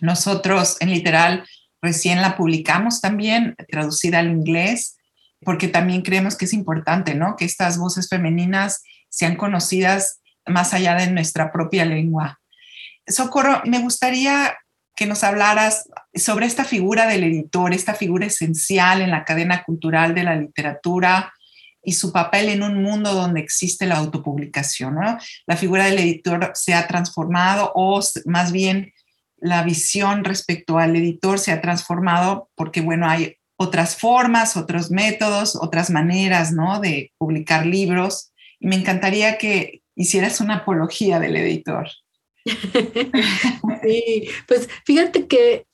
Nosotros 0.00 0.76
en 0.80 0.90
Literal 0.90 1.44
recién 1.82 2.22
la 2.22 2.36
publicamos 2.36 3.00
también, 3.00 3.54
traducida 3.68 4.18
al 4.18 4.30
inglés, 4.30 4.96
porque 5.44 5.68
también 5.68 6.02
creemos 6.02 6.36
que 6.36 6.46
es 6.46 6.52
importante, 6.52 7.14
¿no? 7.14 7.36
Que 7.36 7.44
estas 7.44 7.78
voces 7.78 8.08
femeninas 8.08 8.82
sean 9.10 9.36
conocidas 9.36 10.20
más 10.48 10.74
allá 10.74 10.94
de 10.94 11.10
nuestra 11.10 11.52
propia 11.52 11.84
lengua. 11.84 12.40
Socorro, 13.06 13.62
me 13.64 13.80
gustaría 13.80 14.56
que 14.94 15.06
nos 15.06 15.22
hablaras 15.22 15.88
sobre 16.14 16.46
esta 16.46 16.64
figura 16.64 17.06
del 17.06 17.24
editor, 17.24 17.72
esta 17.72 17.94
figura 17.94 18.26
esencial 18.26 19.00
en 19.00 19.10
la 19.10 19.24
cadena 19.24 19.62
cultural 19.62 20.14
de 20.14 20.24
la 20.24 20.34
literatura 20.34 21.32
y 21.84 21.92
su 21.92 22.12
papel 22.12 22.48
en 22.48 22.62
un 22.62 22.82
mundo 22.82 23.14
donde 23.14 23.40
existe 23.40 23.86
la 23.86 23.96
autopublicación. 23.96 24.96
La 25.46 25.56
figura 25.56 25.84
del 25.84 26.00
editor 26.00 26.50
se 26.54 26.74
ha 26.74 26.86
transformado 26.88 27.70
o 27.74 28.00
más 28.26 28.50
bien 28.50 28.92
la 29.40 29.62
visión 29.62 30.24
respecto 30.24 30.78
al 30.78 30.96
editor 30.96 31.38
se 31.38 31.52
ha 31.52 31.60
transformado 31.60 32.50
porque, 32.56 32.80
bueno, 32.80 33.08
hay 33.08 33.36
otras 33.56 33.96
formas, 33.96 34.56
otros 34.56 34.90
métodos, 34.90 35.56
otras 35.56 35.90
maneras, 35.90 36.52
¿no? 36.52 36.80
De 36.80 37.12
publicar 37.18 37.66
libros. 37.66 38.32
Y 38.60 38.66
me 38.66 38.76
encantaría 38.76 39.38
que, 39.38 39.82
hicieras 39.98 40.40
una 40.40 40.56
apología 40.56 41.20
del 41.20 41.36
editor. 41.36 41.88
sí, 43.82 44.28
pues 44.46 44.68
fíjate 44.86 45.26
que 45.26 45.66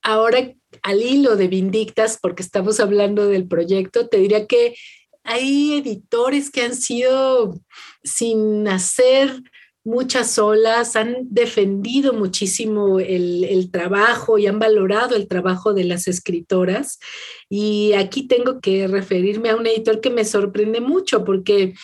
ahora 0.00 0.54
al 0.82 1.02
hilo 1.02 1.36
de 1.36 1.48
Vindictas, 1.48 2.18
porque 2.20 2.42
estamos 2.42 2.80
hablando 2.80 3.26
del 3.26 3.46
proyecto, 3.46 4.08
te 4.08 4.18
diría 4.18 4.46
que 4.46 4.74
hay 5.24 5.78
editores 5.78 6.50
que 6.50 6.62
han 6.62 6.74
sido 6.74 7.58
sin 8.02 8.68
hacer 8.68 9.42
muchas 9.84 10.38
olas, 10.38 10.96
han 10.96 11.16
defendido 11.30 12.14
muchísimo 12.14 13.00
el, 13.00 13.44
el, 13.44 13.70
trabajo 13.70 14.38
y 14.38 14.46
han 14.46 14.58
valorado 14.58 15.14
el 15.14 15.28
trabajo 15.28 15.74
de 15.74 15.84
las 15.84 16.08
escritoras. 16.08 16.98
Y 17.50 17.92
aquí 17.92 18.26
tengo 18.26 18.60
que 18.60 18.88
referirme 18.88 19.50
a 19.50 19.56
un 19.56 19.66
editor 19.66 20.00
que 20.00 20.10
me 20.10 20.24
sorprende 20.24 20.80
mucho 20.80 21.24
porque 21.24 21.74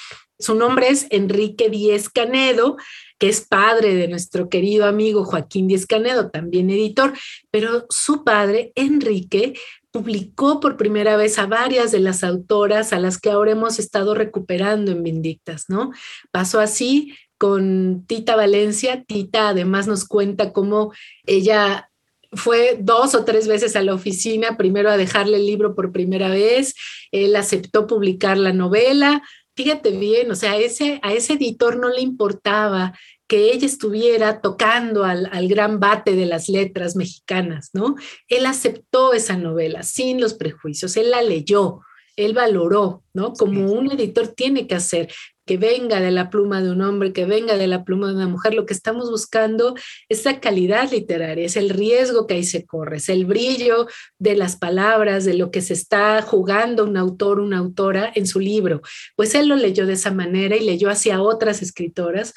su 0.41 0.55
nombre 0.55 0.89
es 0.89 1.07
Enrique 1.11 1.71
Díez 1.71 2.09
Canedo 2.09 2.77
que 3.21 3.29
es 3.29 3.43
padre 3.43 3.95
de 3.95 4.09
nuestro 4.09 4.49
querido 4.49 4.87
amigo 4.87 5.25
Joaquín 5.25 5.69
Díez 5.69 5.87
Canedo, 5.87 6.31
también 6.31 6.71
editor, 6.71 7.13
pero 7.51 7.85
su 7.91 8.25
padre, 8.25 8.73
Enrique, 8.75 9.53
publicó 9.91 10.59
por 10.59 10.79
primera 10.79 11.17
vez 11.17 11.39
a 11.39 11.47
varias 11.47 11.93
de 11.93 12.01
las 12.01 12.25
autoras 12.25 12.95
a 12.95 12.99
las 12.99 13.19
que 13.19 13.31
ahora 13.31 13.53
hemos 13.53 13.79
estado 13.79 14.15
recuperando 14.15 14.91
en 14.91 15.03
Vindictas, 15.03 15.67
¿no? 15.69 15.93
Pasó 16.31 16.61
así 16.61 17.15
con 17.37 18.07
Tita 18.07 18.37
Valencia. 18.37 19.05
Tita 19.05 19.51
además 19.51 19.87
nos 19.87 20.07
cuenta 20.07 20.55
cómo 20.55 20.93
ella 21.27 21.91
fue 22.33 22.79
dos 22.81 23.15
o 23.15 23.25
tres 23.25 23.49
veces 23.49 23.77
a 23.77 23.83
la 23.83 23.95
oficina, 23.95 24.57
primero 24.57 24.91
a 24.91 24.97
dejarle 24.97 25.37
el 25.37 25.47
libro 25.47 25.75
por 25.75 25.93
primera 25.93 26.29
vez, 26.29 26.75
él 27.11 27.35
aceptó 27.35 27.87
publicar 27.87 28.39
la 28.39 28.53
novela. 28.53 29.23
Fíjate 29.63 29.91
bien, 29.91 30.31
o 30.31 30.35
sea, 30.35 30.57
ese, 30.57 31.01
a 31.03 31.13
ese 31.13 31.35
editor 31.35 31.77
no 31.77 31.91
le 31.91 32.01
importaba 32.01 32.99
que 33.29 33.53
ella 33.53 33.67
estuviera 33.67 34.41
tocando 34.41 35.05
al, 35.05 35.29
al, 35.31 35.49
gran 35.49 35.79
bate 35.79 36.17
de 36.17 36.25
las 36.25 36.49
letras 36.49 36.97
mexicanas, 36.97 37.69
¿no? 37.75 37.97
Él 38.29 38.47
aceptó 38.47 39.13
esa 39.13 39.37
novela 39.37 39.83
sin 39.83 40.19
los 40.19 40.33
prejuicios, 40.33 40.97
él 40.97 41.11
la 41.11 41.21
leyó, 41.21 41.81
él 42.17 42.33
valoró, 42.33 43.05
¿no? 43.13 43.35
Como 43.35 43.71
un 43.71 43.93
editor 43.93 44.29
tiene 44.29 44.67
que 44.67 44.77
hacer 44.77 45.13
que 45.51 45.57
venga 45.57 46.01
de 46.01 46.13
la 46.13 46.31
pluma 46.31 46.63
de 46.63 46.71
un 46.71 46.81
hombre, 46.81 47.13
que 47.13 47.25
venga 47.25 47.57
de 47.57 47.67
la 47.67 47.83
pluma 47.83 48.07
de 48.07 48.15
una 48.15 48.29
mujer, 48.29 48.55
lo 48.55 48.67
que 48.67 48.73
estamos 48.73 49.11
buscando 49.11 49.75
es 50.09 50.25
la 50.25 50.39
calidad 50.39 50.93
literaria, 50.93 51.45
es 51.45 51.57
el 51.57 51.71
riesgo 51.71 52.29
que 52.29 52.35
ahí 52.35 52.45
se 52.45 52.65
corre, 52.65 52.99
es 52.99 53.09
el 53.09 53.25
brillo 53.25 53.89
de 54.17 54.37
las 54.37 54.55
palabras, 54.55 55.25
de 55.25 55.35
lo 55.35 55.51
que 55.51 55.61
se 55.61 55.75
está 55.75 56.23
jugando 56.23 56.85
un 56.85 56.97
autor, 56.97 57.41
una 57.41 57.59
autora 57.59 58.13
en 58.15 58.29
su 58.29 58.39
libro. 58.39 58.81
Pues 59.17 59.35
él 59.35 59.49
lo 59.49 59.57
leyó 59.57 59.87
de 59.87 59.95
esa 59.95 60.13
manera 60.13 60.55
y 60.55 60.65
leyó 60.65 60.89
hacia 60.89 61.21
otras 61.21 61.63
escritoras 61.63 62.33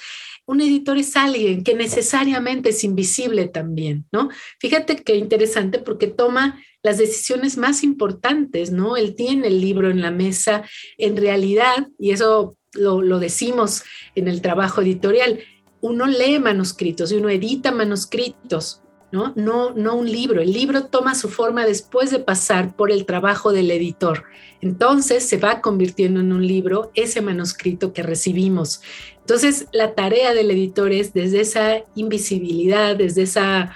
un 0.45 0.59
editor 0.59 0.97
es 0.97 1.15
alguien 1.15 1.63
que 1.63 1.73
necesariamente 1.73 2.71
es 2.71 2.83
invisible 2.83 3.47
también, 3.47 4.05
¿no? 4.11 4.27
Fíjate 4.59 4.97
qué 4.97 5.15
interesante 5.15 5.79
porque 5.79 6.07
toma 6.07 6.61
las 6.81 6.97
decisiones 6.97 7.55
más 7.55 7.81
importantes, 7.81 8.69
¿no? 8.69 8.97
Él 8.97 9.15
tiene 9.15 9.47
el 9.47 9.61
libro 9.61 9.89
en 9.89 10.01
la 10.01 10.11
mesa, 10.11 10.63
en 10.97 11.15
realidad, 11.15 11.87
y 11.97 12.11
eso 12.11 12.57
lo, 12.73 13.19
decimos 13.19 13.83
en 14.15 14.27
el 14.27 14.41
trabajo 14.41 14.81
editorial, 14.81 15.39
uno 15.81 16.07
lee 16.07 16.39
manuscritos 16.39 17.11
y 17.11 17.15
uno 17.15 17.29
edita 17.29 17.71
manuscritos, 17.71 18.81
¿no? 19.11 19.33
No, 19.35 19.71
no 19.71 19.95
un 19.95 20.09
libro. 20.09 20.41
El 20.41 20.53
libro 20.53 20.85
toma 20.85 21.13
su 21.13 21.29
forma 21.29 21.65
después 21.65 22.09
de 22.09 22.19
pasar 22.19 22.75
por 22.75 22.91
el 22.91 23.05
trabajo 23.05 23.51
del 23.51 23.69
editor. 23.69 24.23
Entonces 24.61 25.27
se 25.27 25.37
va 25.37 25.59
convirtiendo 25.59 26.21
en 26.21 26.31
un 26.31 26.47
libro 26.47 26.91
ese 26.95 27.21
manuscrito 27.21 27.91
que 27.91 28.01
recibimos. 28.01 28.81
Entonces 29.19 29.67
la 29.73 29.93
tarea 29.93 30.33
del 30.33 30.51
editor 30.51 30.91
es 30.93 31.13
desde 31.13 31.41
esa 31.41 31.83
invisibilidad, 31.95 32.95
desde, 32.95 33.23
esa, 33.23 33.75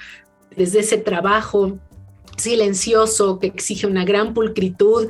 desde 0.55 0.79
ese 0.79 0.97
trabajo 0.97 1.77
silencioso 2.37 3.39
que 3.39 3.47
exige 3.47 3.85
una 3.85 4.05
gran 4.05 4.33
pulcritud 4.33 5.07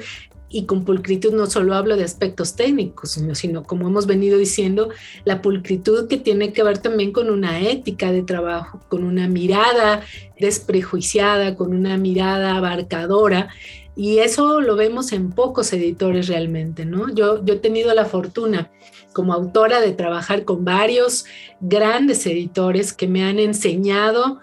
y 0.49 0.65
con 0.65 0.85
pulcritud 0.85 1.33
no 1.33 1.47
solo 1.47 1.75
hablo 1.75 1.97
de 1.97 2.03
aspectos 2.03 2.55
técnicos, 2.55 3.19
sino, 3.33 3.63
como 3.63 3.87
hemos 3.87 4.07
venido 4.07 4.37
diciendo, 4.37 4.89
la 5.25 5.41
pulcritud 5.41 6.07
que 6.07 6.17
tiene 6.17 6.53
que 6.53 6.63
ver 6.63 6.77
también 6.77 7.11
con 7.11 7.29
una 7.29 7.59
ética 7.59 8.11
de 8.11 8.23
trabajo, 8.23 8.79
con 8.87 9.03
una 9.03 9.27
mirada 9.27 10.01
desprejuiciada, 10.39 11.55
con 11.55 11.73
una 11.73 11.97
mirada 11.97 12.55
abarcadora. 12.55 13.49
Y 13.95 14.19
eso 14.19 14.61
lo 14.61 14.75
vemos 14.75 15.11
en 15.11 15.31
pocos 15.31 15.73
editores 15.73 16.27
realmente, 16.27 16.85
¿no? 16.85 17.13
Yo, 17.13 17.43
yo 17.43 17.55
he 17.55 17.57
tenido 17.57 17.93
la 17.93 18.05
fortuna 18.05 18.71
como 19.11 19.33
autora 19.33 19.81
de 19.81 19.93
trabajar 19.93 20.45
con 20.45 20.63
varios 20.63 21.25
grandes 21.59 22.25
editores 22.27 22.93
que 22.93 23.07
me 23.07 23.23
han 23.23 23.39
enseñado 23.39 24.39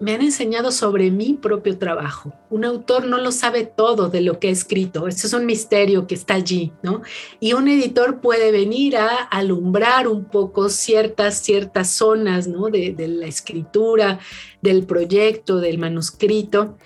me 0.00 0.14
han 0.14 0.22
enseñado 0.22 0.72
sobre 0.72 1.10
mi 1.10 1.34
propio 1.34 1.78
trabajo. 1.78 2.32
Un 2.48 2.64
autor 2.64 3.06
no 3.06 3.18
lo 3.18 3.30
sabe 3.32 3.64
todo 3.64 4.08
de 4.08 4.22
lo 4.22 4.40
que 4.40 4.48
ha 4.48 4.50
escrito, 4.50 5.06
eso 5.06 5.26
es 5.26 5.32
un 5.34 5.44
misterio 5.46 6.06
que 6.06 6.14
está 6.14 6.34
allí, 6.34 6.72
¿no? 6.82 7.02
Y 7.38 7.52
un 7.52 7.68
editor 7.68 8.20
puede 8.20 8.50
venir 8.50 8.96
a 8.96 9.16
alumbrar 9.16 10.08
un 10.08 10.24
poco 10.24 10.70
ciertas, 10.70 11.42
ciertas 11.42 11.90
zonas, 11.90 12.48
¿no? 12.48 12.68
De 12.70 13.08
la 13.08 13.26
escritura, 13.26 14.18
del 14.62 14.84
proyecto, 14.84 15.60
del 15.60 15.78
manuscrito. 15.78 16.76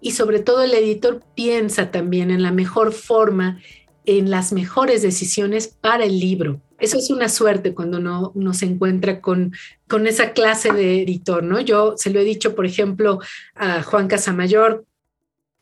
Y 0.00 0.10
sobre 0.10 0.40
todo 0.40 0.62
el 0.62 0.74
editor 0.74 1.22
piensa 1.34 1.90
también 1.90 2.30
en 2.30 2.42
la 2.42 2.50
mejor 2.50 2.92
forma, 2.92 3.60
en 4.04 4.30
las 4.30 4.52
mejores 4.52 5.00
decisiones 5.00 5.68
para 5.68 6.04
el 6.04 6.18
libro. 6.18 6.60
Eso 6.84 6.98
es 6.98 7.08
una 7.08 7.30
suerte 7.30 7.72
cuando 7.72 7.98
uno, 8.34 8.54
se 8.54 8.66
encuentra 8.66 9.22
con, 9.22 9.52
con 9.88 10.06
esa 10.06 10.32
clase 10.32 10.70
de 10.70 11.02
editor, 11.02 11.42
¿no? 11.42 11.58
Yo 11.60 11.94
se 11.96 12.10
lo 12.10 12.20
he 12.20 12.24
dicho, 12.24 12.54
por 12.54 12.66
ejemplo, 12.66 13.20
a 13.54 13.82
Juan 13.82 14.06
Casamayor, 14.06 14.84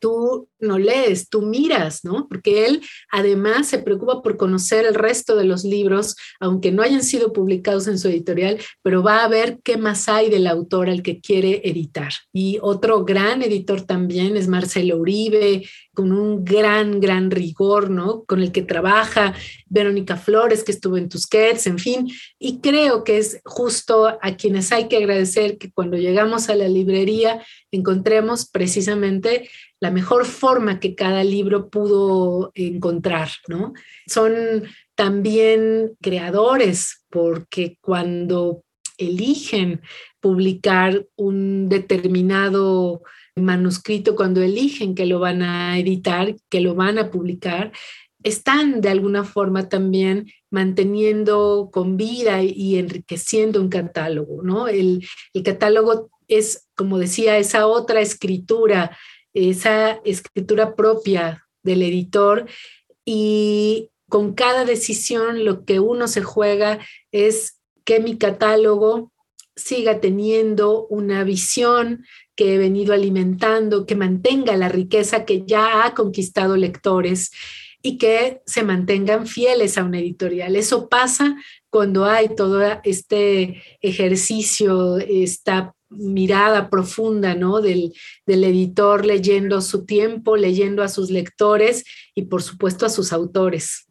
tú 0.03 0.49
no 0.59 0.79
lees, 0.79 1.29
tú 1.29 1.43
miras, 1.43 2.03
¿no? 2.03 2.27
Porque 2.27 2.65
él 2.65 2.81
además 3.09 3.67
se 3.69 3.79
preocupa 3.79 4.21
por 4.21 4.35
conocer 4.35 4.85
el 4.85 4.95
resto 4.95 5.37
de 5.37 5.45
los 5.45 5.63
libros, 5.63 6.17
aunque 6.41 6.73
no 6.73 6.81
hayan 6.81 7.03
sido 7.03 7.31
publicados 7.31 7.87
en 7.87 7.97
su 7.97 8.09
editorial, 8.09 8.57
pero 8.81 9.01
va 9.01 9.23
a 9.23 9.29
ver 9.29 9.59
qué 9.63 9.77
más 9.77 10.09
hay 10.09 10.29
del 10.29 10.47
autor 10.47 10.89
al 10.89 11.03
que 11.03 11.21
quiere 11.21 11.61
editar. 11.63 12.11
Y 12.33 12.57
otro 12.61 13.05
gran 13.05 13.43
editor 13.43 13.83
también 13.83 14.35
es 14.35 14.49
Marcelo 14.49 14.97
Uribe, 14.97 15.63
con 15.93 16.11
un 16.11 16.43
gran, 16.43 16.99
gran 16.99 17.31
rigor, 17.31 17.89
¿no? 17.89 18.25
Con 18.25 18.41
el 18.41 18.51
que 18.51 18.63
trabaja 18.63 19.33
Verónica 19.67 20.17
Flores, 20.17 20.65
que 20.65 20.73
estuvo 20.73 20.97
en 20.97 21.07
Tusquets, 21.07 21.67
en 21.67 21.79
fin. 21.79 22.11
Y 22.39 22.59
creo 22.59 23.05
que 23.05 23.19
es 23.19 23.39
justo 23.45 24.07
a 24.07 24.35
quienes 24.35 24.73
hay 24.73 24.89
que 24.89 24.97
agradecer 24.97 25.57
que 25.57 25.71
cuando 25.71 25.95
llegamos 25.95 26.49
a 26.49 26.55
la 26.55 26.67
librería 26.67 27.41
encontremos 27.71 28.49
precisamente 28.49 29.49
la 29.83 29.91
mejor 29.91 30.23
forma 30.23 30.79
que 30.79 30.95
cada 30.95 31.25
libro 31.25 31.69
pudo 31.69 32.53
encontrar, 32.55 33.27
¿no? 33.49 33.73
Son 34.07 34.63
también 34.95 35.97
creadores 36.01 37.03
porque 37.09 37.77
cuando 37.81 38.63
eligen 38.97 39.81
publicar 40.21 41.05
un 41.17 41.67
determinado 41.67 43.01
manuscrito, 43.35 44.15
cuando 44.15 44.41
eligen 44.41 44.95
que 44.95 45.05
lo 45.05 45.19
van 45.19 45.41
a 45.41 45.77
editar, 45.77 46.33
que 46.49 46.61
lo 46.61 46.75
van 46.75 46.97
a 46.97 47.11
publicar, 47.11 47.73
están 48.23 48.79
de 48.79 48.87
alguna 48.87 49.25
forma 49.25 49.67
también 49.67 50.31
manteniendo 50.49 51.69
con 51.73 51.97
vida 51.97 52.41
y 52.41 52.77
enriqueciendo 52.77 53.59
un 53.59 53.67
catálogo, 53.67 54.43
¿no? 54.43 54.69
El, 54.69 55.05
el 55.33 55.43
catálogo 55.43 56.09
es, 56.29 56.69
como 56.73 56.99
decía, 56.99 57.37
esa 57.37 57.67
otra 57.67 57.99
escritura 57.99 58.97
esa 59.33 59.99
escritura 60.03 60.75
propia 60.75 61.47
del 61.63 61.81
editor 61.81 62.47
y 63.05 63.89
con 64.09 64.33
cada 64.33 64.65
decisión 64.65 65.43
lo 65.43 65.65
que 65.65 65.79
uno 65.79 66.07
se 66.07 66.21
juega 66.21 66.79
es 67.11 67.59
que 67.83 67.99
mi 67.99 68.17
catálogo 68.17 69.11
siga 69.55 69.99
teniendo 69.99 70.87
una 70.87 71.23
visión 71.23 72.05
que 72.35 72.55
he 72.55 72.57
venido 72.57 72.93
alimentando, 72.93 73.85
que 73.85 73.95
mantenga 73.95 74.57
la 74.57 74.69
riqueza 74.69 75.25
que 75.25 75.43
ya 75.45 75.85
ha 75.85 75.93
conquistado 75.93 76.57
lectores 76.57 77.31
y 77.81 77.97
que 77.97 78.41
se 78.45 78.63
mantengan 78.63 79.27
fieles 79.27 79.77
a 79.77 79.83
una 79.83 79.99
editorial. 79.99 80.55
Eso 80.55 80.89
pasa 80.89 81.35
cuando 81.69 82.05
hay 82.05 82.29
todo 82.35 82.61
este 82.83 83.61
ejercicio, 83.81 84.97
esta 84.97 85.75
mirada 85.97 86.69
profunda 86.69 87.35
¿no? 87.35 87.61
del, 87.61 87.93
del 88.25 88.43
editor 88.43 89.05
leyendo 89.05 89.61
su 89.61 89.85
tiempo, 89.85 90.35
leyendo 90.35 90.83
a 90.83 90.89
sus 90.89 91.09
lectores 91.09 91.83
y 92.15 92.23
por 92.23 92.41
supuesto 92.43 92.85
a 92.85 92.89
sus 92.89 93.13
autores. 93.13 93.87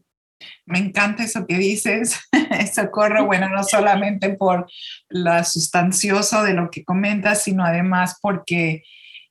Me 0.66 0.78
encanta 0.78 1.24
eso 1.24 1.46
que 1.46 1.58
dices, 1.58 2.20
Socorro, 2.74 3.26
bueno, 3.26 3.48
no 3.48 3.64
solamente 3.64 4.30
por 4.30 4.66
lo 5.08 5.44
sustancioso 5.44 6.42
de 6.42 6.54
lo 6.54 6.70
que 6.70 6.84
comentas, 6.84 7.42
sino 7.42 7.64
además 7.64 8.18
porque 8.20 8.82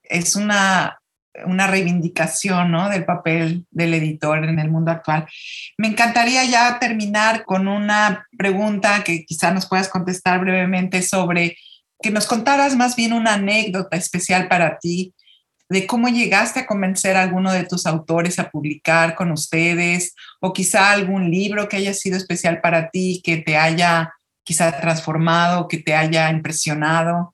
es 0.03 0.35
una, 0.35 0.99
una 1.45 1.67
reivindicación 1.67 2.71
¿no? 2.71 2.89
del 2.89 3.05
papel 3.05 3.65
del 3.71 3.93
editor 3.93 4.43
en 4.43 4.59
el 4.59 4.69
mundo 4.69 4.91
actual. 4.91 5.25
Me 5.77 5.87
encantaría 5.87 6.43
ya 6.45 6.79
terminar 6.79 7.45
con 7.45 7.67
una 7.67 8.27
pregunta 8.37 9.03
que 9.03 9.25
quizá 9.25 9.51
nos 9.51 9.67
puedas 9.67 9.89
contestar 9.89 10.41
brevemente 10.41 11.01
sobre 11.01 11.57
que 12.01 12.11
nos 12.11 12.25
contaras 12.25 12.75
más 12.75 12.95
bien 12.95 13.13
una 13.13 13.35
anécdota 13.35 13.97
especial 13.97 14.47
para 14.47 14.77
ti 14.79 15.13
de 15.71 15.87
cómo 15.87 16.09
llegaste 16.09 16.59
a 16.59 16.65
convencer 16.65 17.15
a 17.15 17.21
alguno 17.21 17.51
de 17.53 17.63
tus 17.63 17.85
autores 17.85 18.39
a 18.39 18.51
publicar 18.51 19.15
con 19.15 19.31
ustedes 19.31 20.13
o 20.41 20.51
quizá 20.51 20.91
algún 20.91 21.31
libro 21.31 21.69
que 21.69 21.77
haya 21.77 21.93
sido 21.93 22.17
especial 22.17 22.59
para 22.59 22.89
ti, 22.89 23.21
que 23.23 23.37
te 23.37 23.55
haya 23.55 24.11
quizá 24.43 24.81
transformado, 24.81 25.69
que 25.69 25.77
te 25.77 25.95
haya 25.95 26.29
impresionado. 26.29 27.33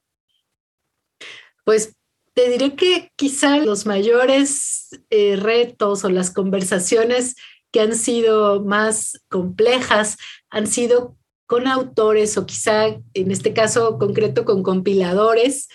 Pues 1.65 1.95
te 2.35 2.51
diré 2.51 2.75
que 2.75 3.11
quizá 3.15 3.57
los 3.57 3.87
mayores 3.87 4.89
eh, 5.09 5.35
retos 5.35 6.03
o 6.03 6.09
las 6.09 6.29
conversaciones 6.29 7.35
que 7.71 7.81
han 7.81 7.95
sido 7.95 8.63
más 8.63 9.19
complejas 9.29 10.17
han 10.51 10.67
sido 10.67 11.16
con 11.47 11.65
autores 11.67 12.37
o 12.37 12.45
quizá 12.45 12.87
en 13.13 13.31
este 13.31 13.53
caso 13.53 13.97
concreto 13.97 14.45
con 14.45 14.61
compiladores 14.61 15.67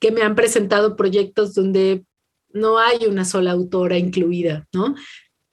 que 0.00 0.12
me 0.12 0.22
han 0.22 0.34
presentado 0.34 0.96
proyectos 0.96 1.54
donde 1.54 2.04
no 2.50 2.78
hay 2.78 3.06
una 3.06 3.24
sola 3.24 3.52
autora 3.52 3.98
incluida, 3.98 4.66
¿no? 4.72 4.94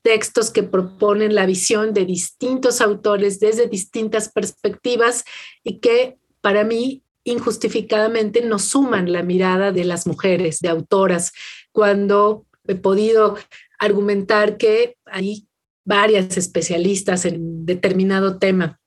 Textos 0.03 0.51
que 0.51 0.63
proponen 0.63 1.33
la 1.33 1.45
visión 1.45 1.93
de 1.93 2.05
distintos 2.05 2.81
autores 2.81 3.39
desde 3.39 3.67
distintas 3.67 4.31
perspectivas 4.31 5.25
y 5.63 5.79
que 5.79 6.17
para 6.41 6.63
mí 6.63 7.03
injustificadamente 7.23 8.41
no 8.41 8.59
suman 8.59 9.11
la 9.11 9.23
mirada 9.23 9.71
de 9.71 9.85
las 9.85 10.05
mujeres, 10.05 10.59
de 10.59 10.69
autoras, 10.69 11.31
cuando 11.71 12.45
he 12.67 12.75
podido 12.75 13.37
argumentar 13.79 14.57
que 14.57 14.97
hay 15.05 15.47
varias 15.85 16.37
especialistas 16.37 17.25
en 17.25 17.65
determinado 17.65 18.39
tema. 18.39 18.79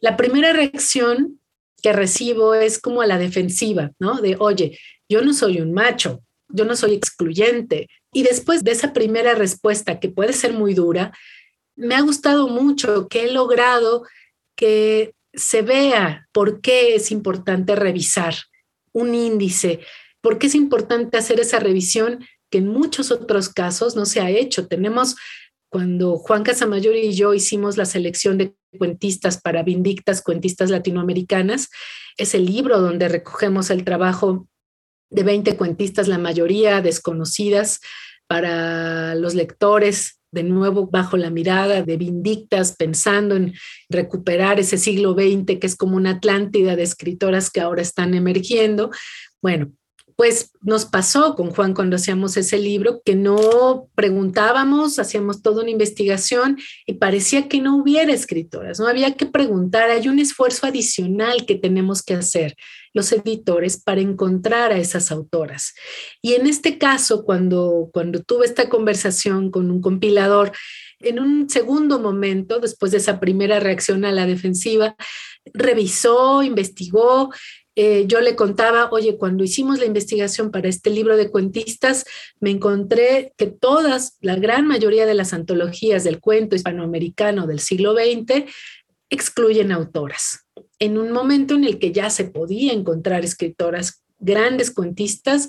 La 0.00 0.16
primera 0.16 0.52
reacción 0.52 1.40
que 1.82 1.92
recibo 1.92 2.54
es 2.54 2.78
como 2.78 3.02
a 3.02 3.06
la 3.06 3.18
defensiva, 3.18 3.92
¿no? 3.98 4.20
De, 4.20 4.36
oye, 4.38 4.78
yo 5.08 5.22
no 5.22 5.32
soy 5.32 5.60
un 5.60 5.72
macho, 5.72 6.22
yo 6.48 6.64
no 6.64 6.76
soy 6.76 6.94
excluyente. 6.94 7.88
Y 8.12 8.22
después 8.22 8.64
de 8.64 8.72
esa 8.72 8.92
primera 8.92 9.34
respuesta, 9.34 10.00
que 10.00 10.08
puede 10.08 10.32
ser 10.32 10.52
muy 10.52 10.74
dura, 10.74 11.12
me 11.76 11.94
ha 11.94 12.00
gustado 12.00 12.48
mucho 12.48 13.08
que 13.08 13.24
he 13.24 13.32
logrado 13.32 14.04
que 14.56 15.14
se 15.34 15.62
vea 15.62 16.26
por 16.32 16.60
qué 16.60 16.94
es 16.94 17.10
importante 17.10 17.76
revisar 17.76 18.34
un 18.92 19.14
índice, 19.14 19.80
por 20.22 20.38
qué 20.38 20.46
es 20.46 20.54
importante 20.54 21.18
hacer 21.18 21.38
esa 21.38 21.58
revisión 21.58 22.24
que 22.50 22.58
en 22.58 22.68
muchos 22.68 23.10
otros 23.10 23.50
casos 23.50 23.96
no 23.96 24.06
se 24.06 24.20
ha 24.20 24.30
hecho. 24.30 24.66
Tenemos 24.66 25.16
cuando 25.76 26.16
Juan 26.16 26.42
Casamayor 26.42 26.96
y 26.96 27.12
yo 27.12 27.34
hicimos 27.34 27.76
la 27.76 27.84
selección 27.84 28.38
de 28.38 28.54
cuentistas 28.78 29.38
para 29.38 29.62
Vindictas, 29.62 30.22
cuentistas 30.22 30.70
latinoamericanas, 30.70 31.68
es 32.16 32.34
el 32.34 32.46
libro 32.46 32.80
donde 32.80 33.10
recogemos 33.10 33.68
el 33.68 33.84
trabajo 33.84 34.48
de 35.10 35.22
20 35.22 35.54
cuentistas, 35.58 36.08
la 36.08 36.16
mayoría 36.16 36.80
desconocidas 36.80 37.80
para 38.26 39.14
los 39.16 39.34
lectores, 39.34 40.18
de 40.32 40.44
nuevo 40.44 40.86
bajo 40.86 41.18
la 41.18 41.28
mirada 41.28 41.82
de 41.82 41.98
Vindictas, 41.98 42.74
pensando 42.74 43.36
en 43.36 43.52
recuperar 43.90 44.58
ese 44.58 44.78
siglo 44.78 45.12
XX 45.12 45.58
que 45.60 45.66
es 45.66 45.76
como 45.76 45.98
una 45.98 46.12
Atlántida 46.12 46.74
de 46.74 46.84
escritoras 46.84 47.50
que 47.50 47.60
ahora 47.60 47.82
están 47.82 48.14
emergiendo. 48.14 48.90
Bueno, 49.42 49.72
pues 50.16 50.52
nos 50.62 50.86
pasó 50.86 51.34
con 51.34 51.50
Juan 51.50 51.74
cuando 51.74 51.96
hacíamos 51.96 52.38
ese 52.38 52.58
libro, 52.58 53.02
que 53.04 53.14
no 53.14 53.88
preguntábamos, 53.94 54.98
hacíamos 54.98 55.42
toda 55.42 55.62
una 55.62 55.70
investigación 55.70 56.58
y 56.86 56.94
parecía 56.94 57.48
que 57.48 57.60
no 57.60 57.76
hubiera 57.76 58.12
escritoras, 58.14 58.80
no 58.80 58.88
había 58.88 59.14
que 59.14 59.26
preguntar, 59.26 59.90
hay 59.90 60.08
un 60.08 60.18
esfuerzo 60.18 60.66
adicional 60.66 61.44
que 61.44 61.54
tenemos 61.54 62.02
que 62.02 62.14
hacer 62.14 62.56
los 62.94 63.12
editores 63.12 63.76
para 63.76 64.00
encontrar 64.00 64.72
a 64.72 64.78
esas 64.78 65.12
autoras. 65.12 65.74
Y 66.22 66.32
en 66.32 66.46
este 66.46 66.78
caso, 66.78 67.26
cuando, 67.26 67.90
cuando 67.92 68.22
tuve 68.22 68.46
esta 68.46 68.70
conversación 68.70 69.50
con 69.50 69.70
un 69.70 69.82
compilador, 69.82 70.52
en 71.00 71.20
un 71.20 71.50
segundo 71.50 71.98
momento, 71.98 72.58
después 72.58 72.92
de 72.92 72.98
esa 72.98 73.20
primera 73.20 73.60
reacción 73.60 74.06
a 74.06 74.12
la 74.12 74.24
defensiva, 74.24 74.96
revisó, 75.52 76.42
investigó 76.42 77.30
eh, 77.78 78.06
yo 78.06 78.22
le 78.22 78.34
contaba, 78.34 78.88
oye, 78.90 79.18
cuando 79.18 79.44
hicimos 79.44 79.78
la 79.78 79.84
investigación 79.84 80.50
para 80.50 80.68
este 80.68 80.88
libro 80.88 81.18
de 81.18 81.30
cuentistas, 81.30 82.06
me 82.40 82.50
encontré 82.50 83.34
que 83.36 83.48
todas, 83.48 84.16
la 84.22 84.36
gran 84.36 84.66
mayoría 84.66 85.04
de 85.04 85.12
las 85.12 85.34
antologías 85.34 86.02
del 86.02 86.18
cuento 86.18 86.56
hispanoamericano 86.56 87.46
del 87.46 87.60
siglo 87.60 87.94
XX 87.94 88.50
excluyen 89.10 89.72
autoras. 89.72 90.46
En 90.78 90.96
un 90.96 91.12
momento 91.12 91.54
en 91.54 91.64
el 91.64 91.78
que 91.78 91.92
ya 91.92 92.08
se 92.08 92.24
podía 92.24 92.72
encontrar 92.72 93.24
escritoras, 93.24 94.02
grandes 94.18 94.70
cuentistas, 94.70 95.48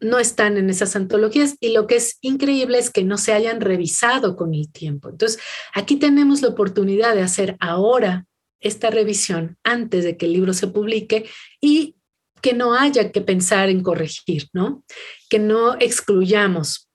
no 0.00 0.18
están 0.18 0.56
en 0.56 0.70
esas 0.70 0.96
antologías 0.96 1.56
y 1.60 1.72
lo 1.72 1.86
que 1.86 1.96
es 1.96 2.18
increíble 2.20 2.78
es 2.78 2.90
que 2.90 3.04
no 3.04 3.16
se 3.16 3.32
hayan 3.32 3.60
revisado 3.60 4.34
con 4.34 4.54
el 4.54 4.72
tiempo. 4.72 5.08
Entonces, 5.08 5.40
aquí 5.72 5.96
tenemos 5.96 6.42
la 6.42 6.48
oportunidad 6.48 7.14
de 7.14 7.22
hacer 7.22 7.56
ahora 7.60 8.26
esta 8.60 8.90
revisión 8.90 9.56
antes 9.64 10.04
de 10.04 10.16
que 10.16 10.26
el 10.26 10.32
libro 10.32 10.52
se 10.54 10.68
publique 10.68 11.26
y 11.60 11.96
que 12.40 12.54
no 12.54 12.74
haya 12.74 13.12
que 13.12 13.20
pensar 13.20 13.68
en 13.68 13.82
corregir, 13.82 14.48
¿no? 14.52 14.84
Que 15.28 15.38
no 15.38 15.76
excluyamos 15.78 16.88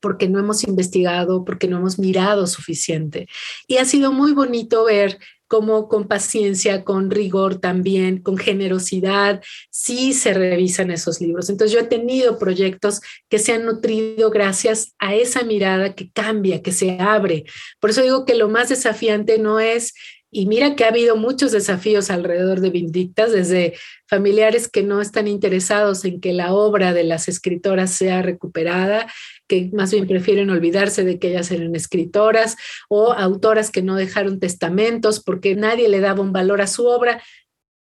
porque 0.00 0.28
no 0.28 0.38
hemos 0.38 0.64
investigado, 0.64 1.44
porque 1.44 1.68
no 1.68 1.78
hemos 1.78 1.98
mirado 1.98 2.46
suficiente. 2.46 3.28
Y 3.68 3.76
ha 3.76 3.84
sido 3.84 4.12
muy 4.12 4.32
bonito 4.32 4.84
ver 4.84 5.18
cómo 5.46 5.88
con 5.88 6.06
paciencia, 6.06 6.84
con 6.84 7.10
rigor 7.10 7.56
también, 7.58 8.22
con 8.22 8.38
generosidad, 8.38 9.42
sí 9.68 10.12
se 10.12 10.32
revisan 10.32 10.92
esos 10.92 11.20
libros. 11.20 11.50
Entonces 11.50 11.74
yo 11.74 11.80
he 11.80 11.88
tenido 11.88 12.38
proyectos 12.38 13.00
que 13.28 13.40
se 13.40 13.52
han 13.52 13.66
nutrido 13.66 14.30
gracias 14.30 14.94
a 15.00 15.16
esa 15.16 15.42
mirada 15.42 15.94
que 15.96 16.10
cambia, 16.12 16.62
que 16.62 16.70
se 16.70 16.98
abre. 17.00 17.44
Por 17.80 17.90
eso 17.90 18.00
digo 18.00 18.24
que 18.24 18.36
lo 18.36 18.48
más 18.48 18.68
desafiante 18.68 19.38
no 19.38 19.58
es 19.58 19.92
y 20.30 20.46
mira 20.46 20.76
que 20.76 20.84
ha 20.84 20.88
habido 20.88 21.16
muchos 21.16 21.50
desafíos 21.50 22.10
alrededor 22.10 22.60
de 22.60 22.70
Vindictas, 22.70 23.32
desde 23.32 23.74
familiares 24.06 24.68
que 24.68 24.82
no 24.82 25.00
están 25.00 25.26
interesados 25.26 26.04
en 26.04 26.20
que 26.20 26.32
la 26.32 26.54
obra 26.54 26.92
de 26.92 27.04
las 27.04 27.28
escritoras 27.28 27.92
sea 27.92 28.22
recuperada, 28.22 29.12
que 29.48 29.70
más 29.72 29.90
bien 29.90 30.06
prefieren 30.06 30.50
olvidarse 30.50 31.04
de 31.04 31.18
que 31.18 31.30
ellas 31.30 31.50
eran 31.50 31.74
escritoras, 31.74 32.56
o 32.88 33.12
autoras 33.12 33.70
que 33.70 33.82
no 33.82 33.96
dejaron 33.96 34.38
testamentos 34.38 35.20
porque 35.20 35.56
nadie 35.56 35.88
le 35.88 36.00
daba 36.00 36.22
un 36.22 36.32
valor 36.32 36.60
a 36.60 36.68
su 36.68 36.86
obra, 36.86 37.20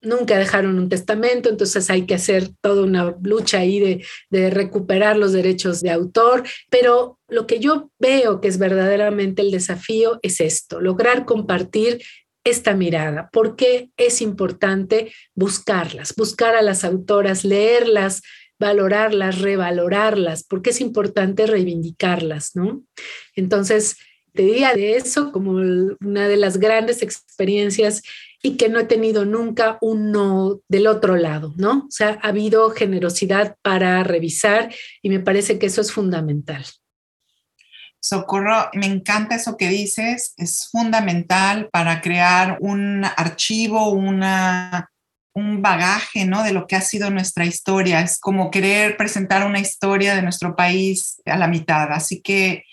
nunca 0.03 0.39
dejaron 0.39 0.79
un 0.79 0.89
testamento, 0.89 1.49
entonces 1.49 1.91
hay 1.91 2.07
que 2.07 2.15
hacer 2.15 2.51
toda 2.61 2.85
una 2.85 3.17
lucha 3.23 3.59
ahí 3.59 3.81
de, 3.81 4.05
de, 4.31 4.51
recuperar 4.51 5.17
los 5.17 5.33
derechos 5.33 5.81
de 5.81 5.91
autor, 5.91 6.45
pero 6.71 7.19
lo 7.29 7.49
que 7.49 7.59
yo 7.59 7.91
veo 7.99 8.41
que 8.41 8.47
es 8.47 8.59
verdaderamente 8.59 9.43
el 9.43 9.51
desafío 9.51 10.21
es 10.23 10.41
esto, 10.41 10.81
lograr 10.81 11.25
compartir 11.25 11.99
esta 12.47 12.75
mirada, 12.75 13.29
porque 13.33 13.91
es 13.97 14.23
importante 14.23 15.13
buscarlas, 15.35 16.15
buscar 16.17 16.55
a 16.55 16.63
las 16.63 16.85
autoras, 16.85 17.45
leerlas, 17.45 18.23
valorarlas, 18.59 19.41
revalorarlas, 19.41 20.45
porque 20.45 20.71
es 20.71 20.81
importante 20.81 21.47
reivindicarlas, 21.47 22.55
¿no? 22.55 22.83
Entonces, 23.35 23.97
te 24.33 24.43
diría 24.43 24.75
de 24.75 24.97
eso 24.97 25.33
como 25.33 25.53
una 25.53 26.29
de 26.29 26.37
las 26.37 26.59
grandes 26.59 27.03
experiencias 27.03 28.03
y 28.43 28.57
que 28.57 28.69
no 28.69 28.79
he 28.79 28.85
tenido 28.85 29.25
nunca 29.25 29.79
un 29.81 30.13
no 30.13 30.61
del 30.69 30.87
otro 30.87 31.17
lado, 31.17 31.53
¿no? 31.57 31.87
O 31.89 31.91
sea, 31.91 32.19
ha 32.23 32.29
habido 32.29 32.71
generosidad 32.71 33.57
para 33.63 34.03
revisar 34.05 34.73
y 35.03 35.09
me 35.09 35.21
parece 35.21 35.59
que 35.59 35.67
eso 35.67 35.81
es 35.81 35.91
fundamental. 35.91 36.65
Socorro, 38.01 38.71
me 38.75 38.87
encanta 38.87 39.35
eso 39.35 39.57
que 39.57 39.69
dices, 39.69 40.35
es 40.37 40.69
fundamental 40.71 41.69
para 41.73 42.01
crear 42.01 42.59
un 42.61 43.05
archivo, 43.05 43.91
una, 43.91 44.91
un 45.35 45.61
bagaje, 45.61 46.25
¿no? 46.25 46.43
De 46.43 46.53
lo 46.53 46.67
que 46.67 46.77
ha 46.77 46.81
sido 46.81 47.11
nuestra 47.11 47.45
historia. 47.47 48.01
Es 48.01 48.19
como 48.21 48.51
querer 48.51 48.97
presentar 48.97 49.47
una 49.47 49.59
historia 49.59 50.15
de 50.15 50.23
nuestro 50.23 50.55
país 50.55 51.21
a 51.27 51.37
la 51.37 51.49
mitad. 51.49 51.93
Así 51.93 52.21
que 52.21 52.65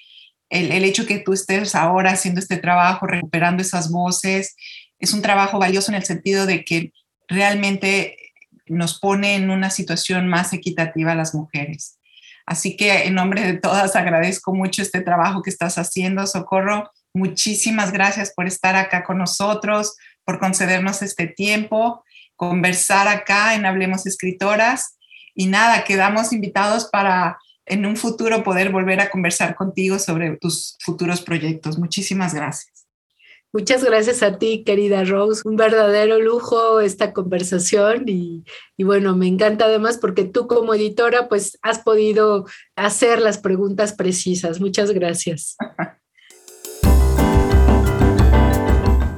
el, 0.49 0.71
el 0.71 0.83
hecho 0.83 1.05
que 1.05 1.19
tú 1.19 1.33
estés 1.33 1.73
ahora 1.73 2.11
haciendo 2.11 2.39
este 2.39 2.57
trabajo, 2.57 3.07
recuperando 3.07 3.63
esas 3.63 3.91
voces, 3.91 4.55
es 4.99 5.13
un 5.13 5.21
trabajo 5.21 5.57
valioso 5.57 5.91
en 5.91 5.95
el 5.95 6.05
sentido 6.05 6.45
de 6.45 6.63
que 6.63 6.93
realmente 7.27 8.17
nos 8.67 8.99
pone 8.99 9.35
en 9.35 9.49
una 9.49 9.69
situación 9.69 10.27
más 10.27 10.53
equitativa 10.53 11.11
a 11.11 11.15
las 11.15 11.33
mujeres. 11.33 11.99
Así 12.45 12.75
que 12.75 13.05
en 13.05 13.15
nombre 13.15 13.41
de 13.41 13.53
todas 13.53 13.95
agradezco 13.95 14.53
mucho 14.53 14.81
este 14.81 15.01
trabajo 15.01 15.41
que 15.41 15.49
estás 15.49 15.77
haciendo, 15.77 16.27
Socorro. 16.27 16.89
Muchísimas 17.13 17.91
gracias 17.91 18.33
por 18.35 18.47
estar 18.47 18.75
acá 18.75 19.03
con 19.03 19.17
nosotros, 19.17 19.95
por 20.25 20.39
concedernos 20.39 21.01
este 21.01 21.27
tiempo, 21.27 22.03
conversar 22.35 23.07
acá 23.07 23.55
en 23.55 23.65
Hablemos 23.65 24.05
Escritoras. 24.05 24.97
Y 25.35 25.47
nada, 25.47 25.83
quedamos 25.83 26.33
invitados 26.33 26.89
para 26.91 27.37
en 27.65 27.85
un 27.85 27.95
futuro 27.95 28.43
poder 28.43 28.71
volver 28.71 28.99
a 28.99 29.09
conversar 29.09 29.55
contigo 29.55 29.97
sobre 29.99 30.37
tus 30.37 30.77
futuros 30.83 31.21
proyectos. 31.21 31.79
Muchísimas 31.79 32.33
gracias. 32.33 32.82
Muchas 33.55 33.83
gracias 33.83 34.23
a 34.23 34.39
ti, 34.39 34.63
querida 34.63 35.03
Rose. 35.03 35.43
Un 35.45 35.57
verdadero 35.57 36.19
lujo 36.19 36.79
esta 36.79 37.13
conversación 37.13 38.05
y, 38.07 38.43
bueno, 38.79 39.15
me 39.15 39.27
encanta 39.27 39.65
además 39.65 39.99
porque 39.99 40.23
tú 40.23 40.47
como 40.47 40.73
editora 40.73 41.29
pues 41.29 41.59
has 41.61 41.77
podido 41.77 42.47
hacer 42.75 43.21
las 43.21 43.37
preguntas 43.37 43.93
precisas. 43.93 44.59
Muchas 44.59 44.89
gracias. 44.89 45.55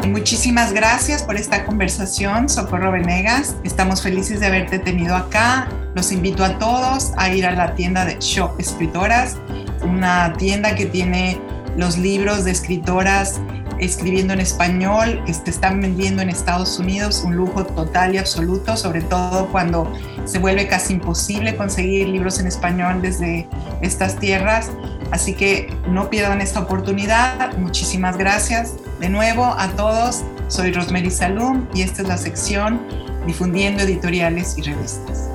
Muchísimas 0.06 0.74
gracias 0.74 1.24
por 1.24 1.38
esta 1.38 1.66
conversación, 1.66 2.50
Socorro 2.50 2.92
Venegas. 2.92 3.56
Estamos 3.64 4.02
felices 4.02 4.42
de 4.42 4.48
haberte 4.48 4.80
tenido 4.80 5.16
acá. 5.16 5.70
Los 5.96 6.12
invito 6.12 6.44
a 6.44 6.60
todos 6.60 7.14
a 7.16 7.34
ir 7.34 7.46
a 7.46 7.54
la 7.54 7.74
tienda 7.76 8.04
de 8.04 8.18
Shop 8.20 8.60
Escritoras, 8.60 9.38
una 9.82 10.34
tienda 10.34 10.76
que 10.76 10.88
tiene 10.88 11.40
los 11.78 11.98
libros 11.98 12.44
de 12.44 12.52
escritoras 12.52 13.40
escribiendo 13.80 14.34
en 14.34 14.40
español, 14.40 15.22
que 15.26 15.34
se 15.34 15.50
están 15.50 15.82
vendiendo 15.82 16.22
en 16.22 16.30
Estados 16.30 16.80
Unidos, 16.80 17.24
un 17.26 17.36
lujo 17.36 17.66
total 17.66 18.16
y 18.16 18.18
absoluto, 18.18 18.78
sobre 18.78 19.02
todo 19.02 19.48
cuando 19.48 19.92
se 20.26 20.40
vuelve 20.40 20.68
casi 20.68 20.94
imposible 20.94 21.56
conseguir 21.56 22.08
libros 22.08 22.40
en 22.40 22.48
español 22.48 23.02
desde 23.02 23.48
estas 23.82 24.18
tierras. 24.18 24.72
Así 25.12 25.34
que 25.34 25.76
no 25.88 26.10
pierdan 26.10 26.42
esta 26.42 26.62
oportunidad. 26.62 27.58
Muchísimas 27.58 28.18
gracias 28.18 28.74
de 29.00 29.10
nuevo 29.10 29.46
a 29.46 29.70
todos. 29.70 30.24
Soy 30.48 30.72
Rosemary 30.72 31.12
Salum 31.12 31.68
y 31.74 31.82
esta 31.82 32.02
es 32.02 32.08
la 32.08 32.18
sección 32.18 32.82
Difundiendo 33.26 33.84
Editoriales 33.84 34.58
y 34.58 34.62
Revistas. 34.62 35.35